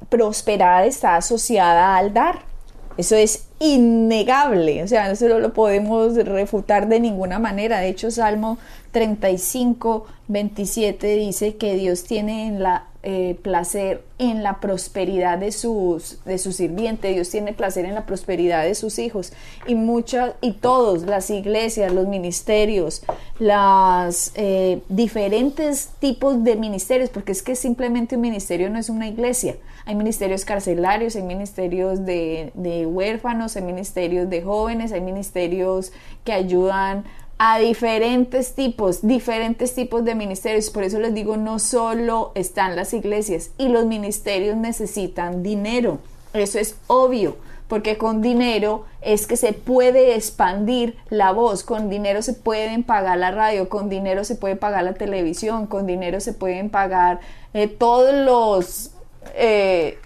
prosperar 0.09 0.85
está 0.87 1.17
asociada 1.17 1.97
al 1.97 2.13
dar. 2.13 2.56
Eso 2.97 3.17
es 3.17 3.47
innegable, 3.59 4.83
o 4.83 4.89
sea, 4.89 5.11
eso 5.11 5.29
no 5.29 5.39
lo 5.39 5.53
podemos 5.53 6.15
refutar 6.17 6.89
de 6.89 7.01
ninguna 7.01 7.39
manera. 7.39 7.79
De 7.81 7.89
hecho, 7.89 8.11
Salmo 8.11 8.59
35, 8.93 10.07
27 10.29 11.17
dice 11.17 11.57
que 11.57 11.75
Dios 11.75 12.05
tiene 12.05 12.47
en 12.47 12.63
la 12.63 12.85
eh, 13.09 13.39
placer 13.41 14.03
en 14.19 14.43
la 14.43 14.59
prosperidad 14.59 15.39
de 15.39 15.53
sus 15.53 16.19
de 16.25 16.39
su 16.39 16.51
sirviente, 16.51 17.13
Dios 17.13 17.31
tiene 17.31 17.53
placer 17.53 17.85
en 17.85 17.95
la 17.95 18.05
prosperidad 18.05 18.65
de 18.65 18.75
sus 18.75 18.99
hijos 18.99 19.33
y 19.65 19.77
muchas 19.77 20.35
y 20.41 20.55
todos 20.55 21.03
las 21.05 21.31
iglesias, 21.31 21.93
los 21.93 22.09
ministerios, 22.09 23.05
las 23.39 24.33
eh, 24.35 24.83
diferentes 24.89 25.91
tipos 26.01 26.43
de 26.43 26.57
ministerios, 26.57 27.09
porque 27.11 27.31
es 27.31 27.45
que 27.45 27.55
simplemente 27.55 28.17
un 28.17 28.23
ministerio 28.23 28.71
no 28.71 28.79
es 28.81 28.89
una 28.89 29.07
iglesia. 29.07 29.55
Hay 29.85 29.95
ministerios 29.95 30.45
carcelarios, 30.45 31.15
hay 31.15 31.23
ministerios 31.23 32.05
de, 32.05 32.51
de 32.55 32.87
huérfanos, 32.87 33.55
hay 33.55 33.63
ministerios 33.63 34.29
de 34.29 34.43
jóvenes, 34.43 34.91
hay 34.91 35.01
ministerios 35.01 35.93
que 36.25 36.33
ayudan 36.33 37.05
a 37.39 37.59
diferentes 37.59 38.55
tipos, 38.55 39.07
diferentes 39.07 39.75
tipos 39.75 40.05
de 40.05 40.15
ministerios. 40.15 40.71
Por 40.71 40.85
eso 40.85 40.99
les 40.99 41.15
digo, 41.15 41.37
no 41.37 41.59
solo 41.59 42.33
están 42.35 42.77
las 42.77 42.95
iglesias 42.95 43.51
y 43.59 43.69
los 43.69 43.85
ministerios 43.87 44.57
necesitan 44.57 45.43
dinero. 45.43 45.99
Eso 46.33 46.59
es 46.59 46.77
obvio, 46.87 47.37
porque 47.69 47.99
con 47.99 48.23
dinero 48.23 48.85
es 49.03 49.27
que 49.27 49.37
se 49.37 49.53
puede 49.53 50.15
expandir 50.15 50.97
la 51.11 51.33
voz, 51.33 51.63
con 51.63 51.91
dinero 51.91 52.23
se 52.23 52.33
pueden 52.33 52.85
pagar 52.85 53.19
la 53.19 53.31
radio, 53.31 53.69
con 53.69 53.89
dinero 53.89 54.25
se 54.25 54.37
puede 54.37 54.57
pagar 54.57 54.85
la 54.85 54.95
televisión, 54.95 55.67
con 55.67 55.87
dinero 55.87 56.21
se 56.21 56.33
pueden 56.33 56.71
pagar 56.71 57.21
eh, 57.55 57.69
todos 57.69 58.15
los... 58.15 58.91
Eh, 59.35 59.99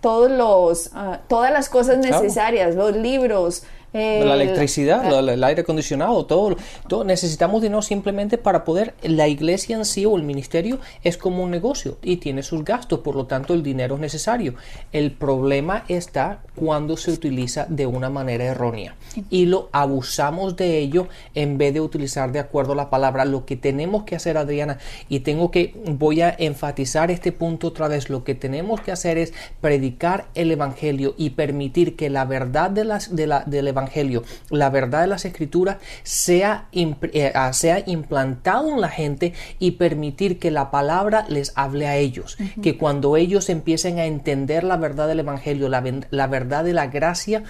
todos 0.00 0.30
los, 0.30 0.90
ah, 0.94 1.20
todas 1.28 1.52
las 1.52 1.68
cosas 1.68 1.98
necesarias, 1.98 2.74
los 2.74 2.96
libros, 2.96 3.62
la 3.92 4.34
electricidad, 4.34 5.28
el 5.28 5.44
aire 5.44 5.62
acondicionado, 5.62 6.24
todo, 6.26 6.56
todo. 6.88 7.04
Necesitamos 7.04 7.62
dinero 7.62 7.82
simplemente 7.82 8.38
para 8.38 8.64
poder. 8.64 8.94
La 9.02 9.28
iglesia 9.28 9.76
en 9.76 9.84
sí 9.84 10.06
o 10.06 10.16
el 10.16 10.22
ministerio 10.22 10.78
es 11.02 11.16
como 11.16 11.42
un 11.42 11.50
negocio 11.50 11.98
y 12.02 12.18
tiene 12.18 12.42
sus 12.42 12.64
gastos, 12.64 13.00
por 13.00 13.16
lo 13.16 13.26
tanto 13.26 13.54
el 13.54 13.62
dinero 13.62 13.96
es 13.96 14.00
necesario. 14.00 14.54
El 14.92 15.10
problema 15.12 15.84
está 15.88 16.40
cuando 16.54 16.96
se 16.96 17.10
utiliza 17.10 17.66
de 17.68 17.86
una 17.86 18.10
manera 18.10 18.44
errónea 18.44 18.94
y 19.28 19.46
lo 19.46 19.68
abusamos 19.72 20.56
de 20.56 20.78
ello 20.78 21.08
en 21.34 21.58
vez 21.58 21.74
de 21.74 21.80
utilizar 21.80 22.32
de 22.32 22.38
acuerdo 22.38 22.72
a 22.72 22.76
la 22.76 22.90
palabra. 22.90 23.24
Lo 23.24 23.44
que 23.44 23.56
tenemos 23.56 24.04
que 24.04 24.16
hacer, 24.16 24.36
Adriana, 24.36 24.78
y 25.08 25.20
tengo 25.20 25.50
que, 25.50 25.74
voy 25.86 26.20
a 26.20 26.34
enfatizar 26.38 27.10
este 27.10 27.32
punto 27.32 27.68
otra 27.68 27.88
vez, 27.88 28.08
lo 28.08 28.24
que 28.24 28.34
tenemos 28.34 28.80
que 28.80 28.92
hacer 28.92 29.18
es 29.18 29.32
predicar 29.60 30.26
el 30.34 30.52
evangelio 30.52 31.14
y 31.16 31.30
permitir 31.30 31.96
que 31.96 32.10
la 32.10 32.24
verdad 32.24 32.70
de 32.70 32.84
las, 32.84 33.14
de 33.14 33.26
la, 33.26 33.40
del 33.40 33.68
evangelio 33.68 33.79
Evangelio, 33.80 34.22
la 34.50 34.70
verdad 34.70 35.02
de 35.02 35.06
las 35.06 35.24
Escrituras, 35.24 35.78
sea, 36.02 36.68
eh, 36.72 37.32
ah, 37.34 37.52
sea 37.52 37.82
implantado 37.86 38.70
en 38.70 38.80
la 38.80 38.88
gente 38.88 39.32
y 39.58 39.72
permitir 39.72 40.38
que 40.38 40.50
la 40.50 40.70
palabra 40.70 41.24
les 41.28 41.52
hable 41.56 41.86
a 41.86 41.96
ellos. 41.96 42.36
Que 42.62 42.76
cuando 42.76 43.16
ellos 43.16 43.48
empiecen 43.48 43.98
a 43.98 44.06
entender 44.06 44.64
la 44.64 44.76
verdad 44.76 45.08
del 45.08 45.20
Evangelio, 45.20 45.68
la, 45.68 45.82
la 46.10 46.26
verdad 46.26 46.64
de 46.64 46.72
la 46.72 46.86
gracia, 46.86 47.42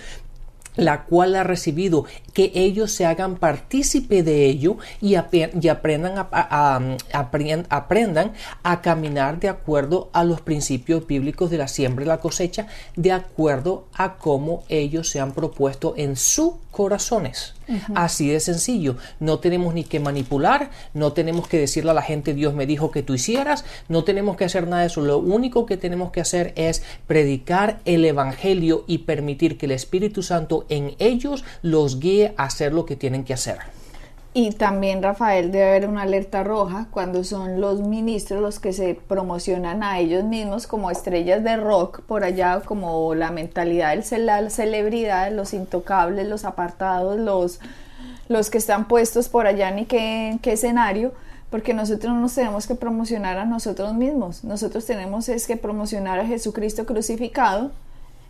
la 0.76 1.04
cual 1.04 1.34
ha 1.36 1.44
recibido, 1.44 2.04
que 2.32 2.52
ellos 2.54 2.92
se 2.92 3.06
hagan 3.06 3.36
partícipe 3.36 4.22
de 4.22 4.46
ello 4.46 4.76
y, 5.00 5.14
aprendan 5.16 6.14
a, 6.18 6.80
aprendan 7.68 8.32
a 8.62 8.80
caminar 8.80 9.40
de 9.40 9.48
acuerdo 9.48 10.10
a 10.12 10.24
los 10.24 10.40
principios 10.40 11.06
bíblicos 11.06 11.50
de 11.50 11.58
la 11.58 11.68
siembra 11.68 12.04
y 12.04 12.08
la 12.08 12.18
cosecha, 12.18 12.66
de 12.96 13.12
acuerdo 13.12 13.86
a 13.94 14.14
cómo 14.14 14.64
ellos 14.68 15.08
se 15.08 15.20
han 15.20 15.32
propuesto 15.32 15.94
en 15.96 16.16
sus 16.16 16.54
corazones. 16.70 17.54
Así 17.94 18.28
de 18.28 18.40
sencillo. 18.40 18.96
No 19.20 19.38
tenemos 19.38 19.74
ni 19.74 19.84
que 19.84 20.00
manipular, 20.00 20.70
no 20.94 21.12
tenemos 21.12 21.46
que 21.46 21.58
decirle 21.58 21.92
a 21.92 21.94
la 21.94 22.02
gente 22.02 22.34
Dios 22.34 22.54
me 22.54 22.66
dijo 22.66 22.90
que 22.90 23.02
tú 23.02 23.14
hicieras, 23.14 23.64
no 23.88 24.04
tenemos 24.04 24.36
que 24.36 24.44
hacer 24.44 24.66
nada 24.66 24.82
de 24.82 24.88
eso. 24.88 25.00
Lo 25.00 25.18
único 25.18 25.66
que 25.66 25.76
tenemos 25.76 26.10
que 26.10 26.20
hacer 26.20 26.52
es 26.56 26.82
predicar 27.06 27.80
el 27.84 28.04
Evangelio 28.04 28.84
y 28.86 28.98
permitir 28.98 29.58
que 29.58 29.66
el 29.66 29.72
Espíritu 29.72 30.22
Santo 30.22 30.66
en 30.68 30.94
ellos 30.98 31.44
los 31.62 32.00
guíe 32.00 32.34
a 32.36 32.44
hacer 32.44 32.72
lo 32.72 32.86
que 32.86 32.96
tienen 32.96 33.24
que 33.24 33.34
hacer. 33.34 33.58
Y 34.32 34.52
también, 34.52 35.02
Rafael, 35.02 35.50
debe 35.50 35.70
haber 35.70 35.88
una 35.88 36.02
alerta 36.02 36.44
roja 36.44 36.86
cuando 36.92 37.24
son 37.24 37.60
los 37.60 37.80
ministros 37.80 38.40
los 38.40 38.60
que 38.60 38.72
se 38.72 38.94
promocionan 38.94 39.82
a 39.82 39.98
ellos 39.98 40.22
mismos 40.22 40.68
como 40.68 40.92
estrellas 40.92 41.42
de 41.42 41.56
rock 41.56 42.02
por 42.02 42.22
allá, 42.22 42.60
como 42.64 43.16
la 43.16 43.32
mentalidad 43.32 43.96
de 43.96 44.18
la 44.18 44.48
celebridad, 44.48 45.32
los 45.32 45.52
intocables, 45.52 46.28
los 46.28 46.44
apartados, 46.44 47.18
los, 47.18 47.58
los 48.28 48.50
que 48.50 48.58
están 48.58 48.86
puestos 48.86 49.28
por 49.28 49.48
allá 49.48 49.72
ni 49.72 49.86
qué, 49.86 50.38
qué 50.42 50.52
escenario, 50.52 51.12
porque 51.50 51.74
nosotros 51.74 52.14
no 52.14 52.20
nos 52.20 52.36
tenemos 52.36 52.68
que 52.68 52.76
promocionar 52.76 53.36
a 53.36 53.44
nosotros 53.46 53.94
mismos, 53.94 54.44
nosotros 54.44 54.86
tenemos 54.86 55.28
es 55.28 55.48
que 55.48 55.56
promocionar 55.56 56.20
a 56.20 56.26
Jesucristo 56.26 56.86
crucificado 56.86 57.72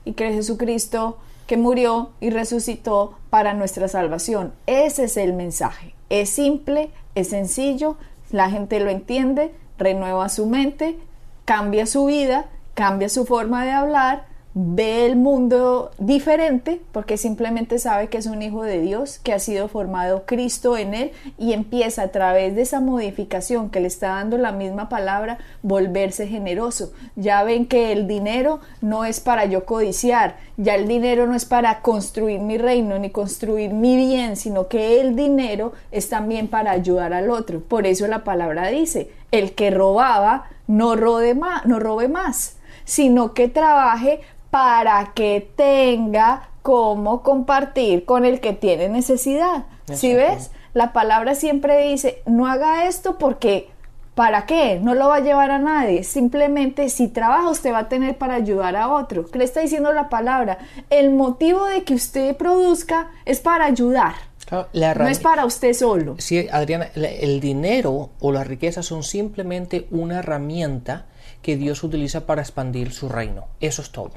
y 0.07 0.15
que 0.15 0.33
Jesucristo 0.33 1.19
que 1.51 1.57
murió 1.57 2.13
y 2.21 2.31
resucitó 2.31 3.19
para 3.29 3.55
nuestra 3.55 3.89
salvación. 3.89 4.53
Ese 4.67 5.07
es 5.07 5.17
el 5.17 5.33
mensaje. 5.33 5.97
Es 6.09 6.31
simple, 6.31 6.93
es 7.17 7.31
sencillo, 7.31 7.97
la 8.31 8.51
gente 8.51 8.79
lo 8.79 8.89
entiende, 8.89 9.53
renueva 9.77 10.29
su 10.29 10.47
mente, 10.47 10.97
cambia 11.45 11.87
su 11.87 12.05
vida, 12.05 12.47
cambia 12.75 13.09
su 13.09 13.27
forma 13.27 13.65
de 13.65 13.73
hablar 13.73 14.27
ve 14.53 15.07
el 15.07 15.15
mundo 15.15 15.93
diferente 15.99 16.81
porque 16.91 17.17
simplemente 17.17 17.79
sabe 17.79 18.09
que 18.09 18.19
es 18.19 18.27
un 18.27 18.43
hijo 18.43 18.65
de 18.65 18.81
Dios, 18.81 19.21
que 19.21 19.33
ha 19.33 19.39
sido 19.39 19.69
formado 19.69 20.25
Cristo 20.27 20.77
en 20.77 20.95
él 20.95 21.13
y 21.39 21.53
empieza 21.53 22.03
a 22.03 22.09
través 22.09 22.57
de 22.57 22.63
esa 22.63 22.81
modificación 22.81 23.71
que 23.71 23.81
le 23.81 23.87
está 23.87 24.09
dando 24.09 24.39
la 24.39 24.51
misma 24.51 24.89
palabra, 24.89 25.39
volverse 25.63 26.27
generoso. 26.27 26.93
Ya 27.15 27.45
ven 27.45 27.67
que 27.67 27.93
el 27.93 28.09
dinero 28.09 28.61
no 28.81 29.05
es 29.05 29.21
para 29.21 29.45
yo 29.45 29.65
codiciar, 29.65 30.37
ya 30.57 30.75
el 30.75 30.89
dinero 30.89 31.27
no 31.27 31.37
es 31.37 31.45
para 31.45 31.81
construir 31.81 32.41
mi 32.41 32.59
reino 32.59 32.99
ni 32.99 33.11
construir 33.11 33.73
mi 33.73 33.97
bien, 33.97 34.37
sino 34.37 34.67
que 34.67 35.01
el 35.01 35.15
dinero 35.15 35.75
es 35.93 36.09
también 36.09 36.49
para 36.49 36.73
ayudar 36.73 37.13
al 37.13 37.31
otro. 37.31 37.61
Por 37.61 37.87
eso 37.87 38.09
la 38.09 38.25
palabra 38.25 38.67
dice, 38.69 39.11
el 39.31 39.55
que 39.55 39.71
robaba 39.71 40.47
no 40.67 40.97
robe 40.97 41.37
más, 41.37 41.67
no 41.67 41.79
robe 41.79 42.09
más 42.09 42.57
sino 42.91 43.35
que 43.35 43.47
trabaje 43.47 44.21
para 44.51 45.13
que 45.15 45.51
tenga 45.57 46.49
cómo 46.63 47.23
compartir 47.23 48.05
con 48.05 48.25
el 48.25 48.41
que 48.41 48.53
tiene 48.53 48.89
necesidad. 48.89 49.65
Si 49.93 50.15
ves? 50.15 50.51
La 50.73 50.93
palabra 50.93 51.35
siempre 51.35 51.89
dice, 51.89 52.23
no 52.27 52.47
haga 52.47 52.87
esto 52.87 53.19
porque 53.19 53.71
¿Para 54.15 54.45
qué? 54.45 54.79
No 54.83 54.95
lo 54.95 55.09
va 55.09 55.17
a 55.17 55.21
llevar 55.21 55.51
a 55.51 55.59
nadie. 55.59 56.05
Simplemente 56.05 56.91
si 56.91 57.09
trabaja 57.09 57.49
usted 57.49 57.73
va 57.73 57.79
a 57.79 57.89
tener 57.89 58.19
para 58.19 58.35
ayudar 58.35 58.77
a 58.77 58.89
otro. 58.89 59.25
¿Qué 59.25 59.39
le 59.39 59.45
está 59.45 59.61
diciendo 59.61 59.95
la 59.95 60.11
palabra? 60.11 60.59
El 60.91 61.11
motivo 61.11 61.65
de 61.65 61.85
que 61.85 61.95
usted 61.95 62.37
produzca 62.37 63.11
es 63.25 63.41
para 63.41 63.65
ayudar. 63.65 64.15
no 64.51 65.09
es 65.09 65.21
para 65.21 65.47
usted 65.47 65.73
solo. 65.73 66.17
Sí, 66.19 66.47
Adriana, 66.53 66.89
el 66.97 67.41
dinero 67.41 68.11
o 68.21 68.31
la 68.31 68.45
riqueza 68.45 68.83
son 68.83 69.05
simplemente 69.05 69.87
una 69.91 70.19
herramienta 70.19 71.07
que 71.41 71.57
Dios 71.57 71.83
utiliza 71.83 72.27
para 72.27 72.43
expandir 72.43 72.93
su 72.93 73.09
reino. 73.09 73.47
Eso 73.61 73.81
es 73.81 73.91
todo. 73.91 74.13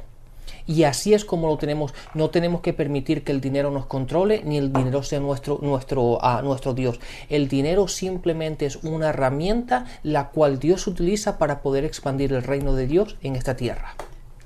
Y 0.65 0.83
así 0.83 1.13
es 1.13 1.25
como 1.25 1.47
lo 1.47 1.57
tenemos. 1.57 1.93
No 2.13 2.29
tenemos 2.29 2.61
que 2.61 2.73
permitir 2.73 3.23
que 3.23 3.31
el 3.31 3.41
dinero 3.41 3.71
nos 3.71 3.85
controle 3.85 4.41
ni 4.43 4.57
el 4.57 4.71
dinero 4.71 5.03
sea 5.03 5.19
nuestro, 5.19 5.59
nuestro, 5.61 6.17
uh, 6.17 6.41
nuestro 6.43 6.73
Dios. 6.73 6.99
El 7.29 7.47
dinero 7.47 7.87
simplemente 7.87 8.65
es 8.65 8.77
una 8.77 9.09
herramienta 9.09 9.85
la 10.03 10.29
cual 10.29 10.59
Dios 10.59 10.87
utiliza 10.87 11.37
para 11.37 11.61
poder 11.61 11.83
expandir 11.83 12.33
el 12.33 12.43
reino 12.43 12.73
de 12.75 12.87
Dios 12.87 13.17
en 13.21 13.35
esta 13.35 13.55
tierra. 13.55 13.95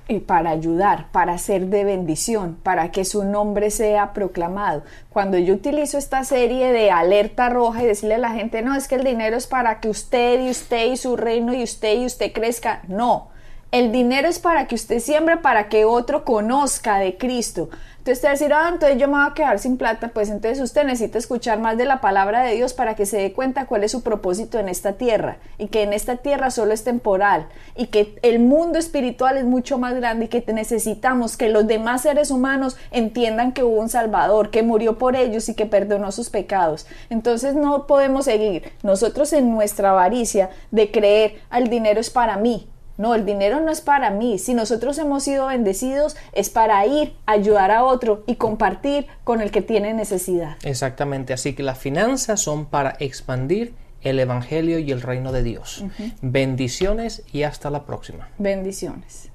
Y 0.10 0.19
para 0.19 0.51
ayudar, 0.51 1.12
para 1.12 1.38
ser 1.38 1.67
de 1.67 1.84
bendición, 1.84 2.58
para 2.63 2.91
que 2.91 3.03
su 3.03 3.25
nombre 3.25 3.69
sea 3.71 4.13
proclamado. 4.13 4.84
Cuando 5.10 5.38
yo 5.38 5.53
utilizo 5.53 5.97
esta 5.97 6.23
serie 6.23 6.71
de 6.71 6.91
alerta 6.91 7.49
roja 7.49 7.84
y 7.84 7.88
decirle 7.88 8.15
a 8.15 8.19
la 8.19 8.32
gente, 8.32 8.62
no, 8.62 8.73
es 8.73 8.88
que 8.88 8.95
el 8.95 9.03
dinero 9.03 9.36
es 9.36 9.47
para 9.47 9.82
que 9.82 9.89
usted 9.89 10.45
y 10.45 10.49
usted 10.49 10.93
y 10.93 10.97
su 10.97 11.17
reino 11.17 11.53
y 11.53 11.62
usted 11.62 11.99
y 11.99 12.06
usted 12.06 12.32
crezca. 12.32 12.84
No, 12.88 13.32
el 13.71 13.91
dinero 13.91 14.27
es 14.30 14.39
para 14.39 14.67
que 14.67 14.75
usted 14.75 14.99
siembre, 14.99 15.38
para 15.38 15.67
que 15.67 15.84
otro 15.84 16.23
conozca 16.23 16.99
de 16.99 17.17
Cristo. 17.17 17.69
Entonces 18.08 18.23
usted 18.23 18.32
decir, 18.32 18.53
ah, 18.53 18.69
entonces 18.71 18.97
yo 18.97 19.10
me 19.10 19.17
voy 19.17 19.27
a 19.30 19.34
quedar 19.34 19.60
sin 19.60 19.75
plata. 19.75 20.12
Pues 20.13 20.30
entonces 20.30 20.62
usted 20.62 20.86
necesita 20.86 21.17
escuchar 21.17 21.60
más 21.60 21.77
de 21.77 21.84
la 21.84 21.99
palabra 21.99 22.41
de 22.43 22.56
Dios 22.56 22.73
para 22.73 22.95
que 22.95 23.06
se 23.06 23.17
dé 23.17 23.34
cuenta 23.34 23.65
cuál 23.65 23.84
es 23.84 23.91
su 23.91 24.01
propósito 24.01 24.60
en 24.60 24.69
esta 24.69 24.93
tierra. 24.93 25.39
Y 25.58 25.67
que 25.67 25.84
en 25.84 25.91
esta 25.91 26.15
tierra 26.15 26.49
solo 26.49 26.71
es 26.71 26.86
temporal. 26.86 27.47
Y 27.75 27.88
que 27.88 28.17
el 28.21 28.39
mundo 28.39 28.80
espiritual 28.80 29.36
es 29.36 29.43
mucho 29.43 29.77
más 29.77 29.93
grande 29.93 30.25
y 30.25 30.27
que 30.30 30.41
necesitamos 30.53 31.36
que 31.36 31.49
los 31.49 31.67
demás 31.67 32.03
seres 32.03 32.32
humanos 32.32 32.77
entiendan 32.91 33.51
que 33.51 33.65
hubo 33.65 33.82
un 33.82 33.89
Salvador, 33.89 34.51
que 34.51 34.63
murió 34.63 34.97
por 34.97 35.17
ellos 35.17 35.49
y 35.49 35.53
que 35.53 35.65
perdonó 35.65 36.13
sus 36.13 36.30
pecados. 36.30 36.88
Entonces 37.10 37.56
no 37.56 37.88
podemos 37.88 38.23
seguir 38.23 38.71
nosotros 38.84 39.34
en 39.34 39.51
nuestra 39.51 39.89
avaricia 39.89 40.49
de 40.71 40.91
creer, 40.91 41.41
el 41.51 41.69
dinero 41.69 41.99
es 41.99 42.10
para 42.10 42.38
mí 42.38 42.69
no, 42.97 43.13
el 43.13 43.25
dinero 43.25 43.62
no 43.62 43.71
es 43.71 43.81
para 43.81 44.10
mí. 44.10 44.39
Si 44.39 44.53
nosotros 44.53 44.97
hemos 44.97 45.23
sido 45.23 45.47
bendecidos, 45.47 46.15
es 46.33 46.49
para 46.49 46.86
ir, 46.86 47.13
ayudar 47.25 47.71
a 47.71 47.83
otro 47.83 48.23
y 48.25 48.36
compartir 48.36 49.07
con 49.23 49.41
el 49.41 49.51
que 49.51 49.62
tiene 49.62 49.93
necesidad. 49.93 50.57
Exactamente. 50.63 51.33
Así 51.33 51.53
que 51.53 51.63
las 51.63 51.77
finanzas 51.77 52.41
son 52.41 52.65
para 52.65 52.95
expandir 52.99 53.73
el 54.01 54.19
Evangelio 54.19 54.79
y 54.79 54.91
el 54.91 55.01
reino 55.01 55.31
de 55.31 55.43
Dios. 55.43 55.83
Bendiciones 56.21 57.23
y 57.31 57.43
hasta 57.43 57.69
la 57.69 57.86
próxima. 57.86 58.29
Bendiciones. 58.38 59.29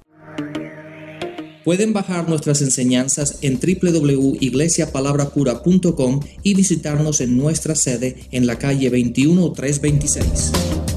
Pueden 1.65 1.93
bajar 1.93 2.29
nuestras 2.29 2.61
enseñanzas 2.63 3.39
en 3.43 3.61
www.iglesiapalabracura.com 3.61 6.21
y 6.43 6.55
visitarnos 6.55 7.21
en 7.21 7.37
nuestra 7.37 7.77
sede 7.77 8.27
en 8.33 8.49
la 8.49 8.59
calle 8.59 8.91
21326. 8.91 10.92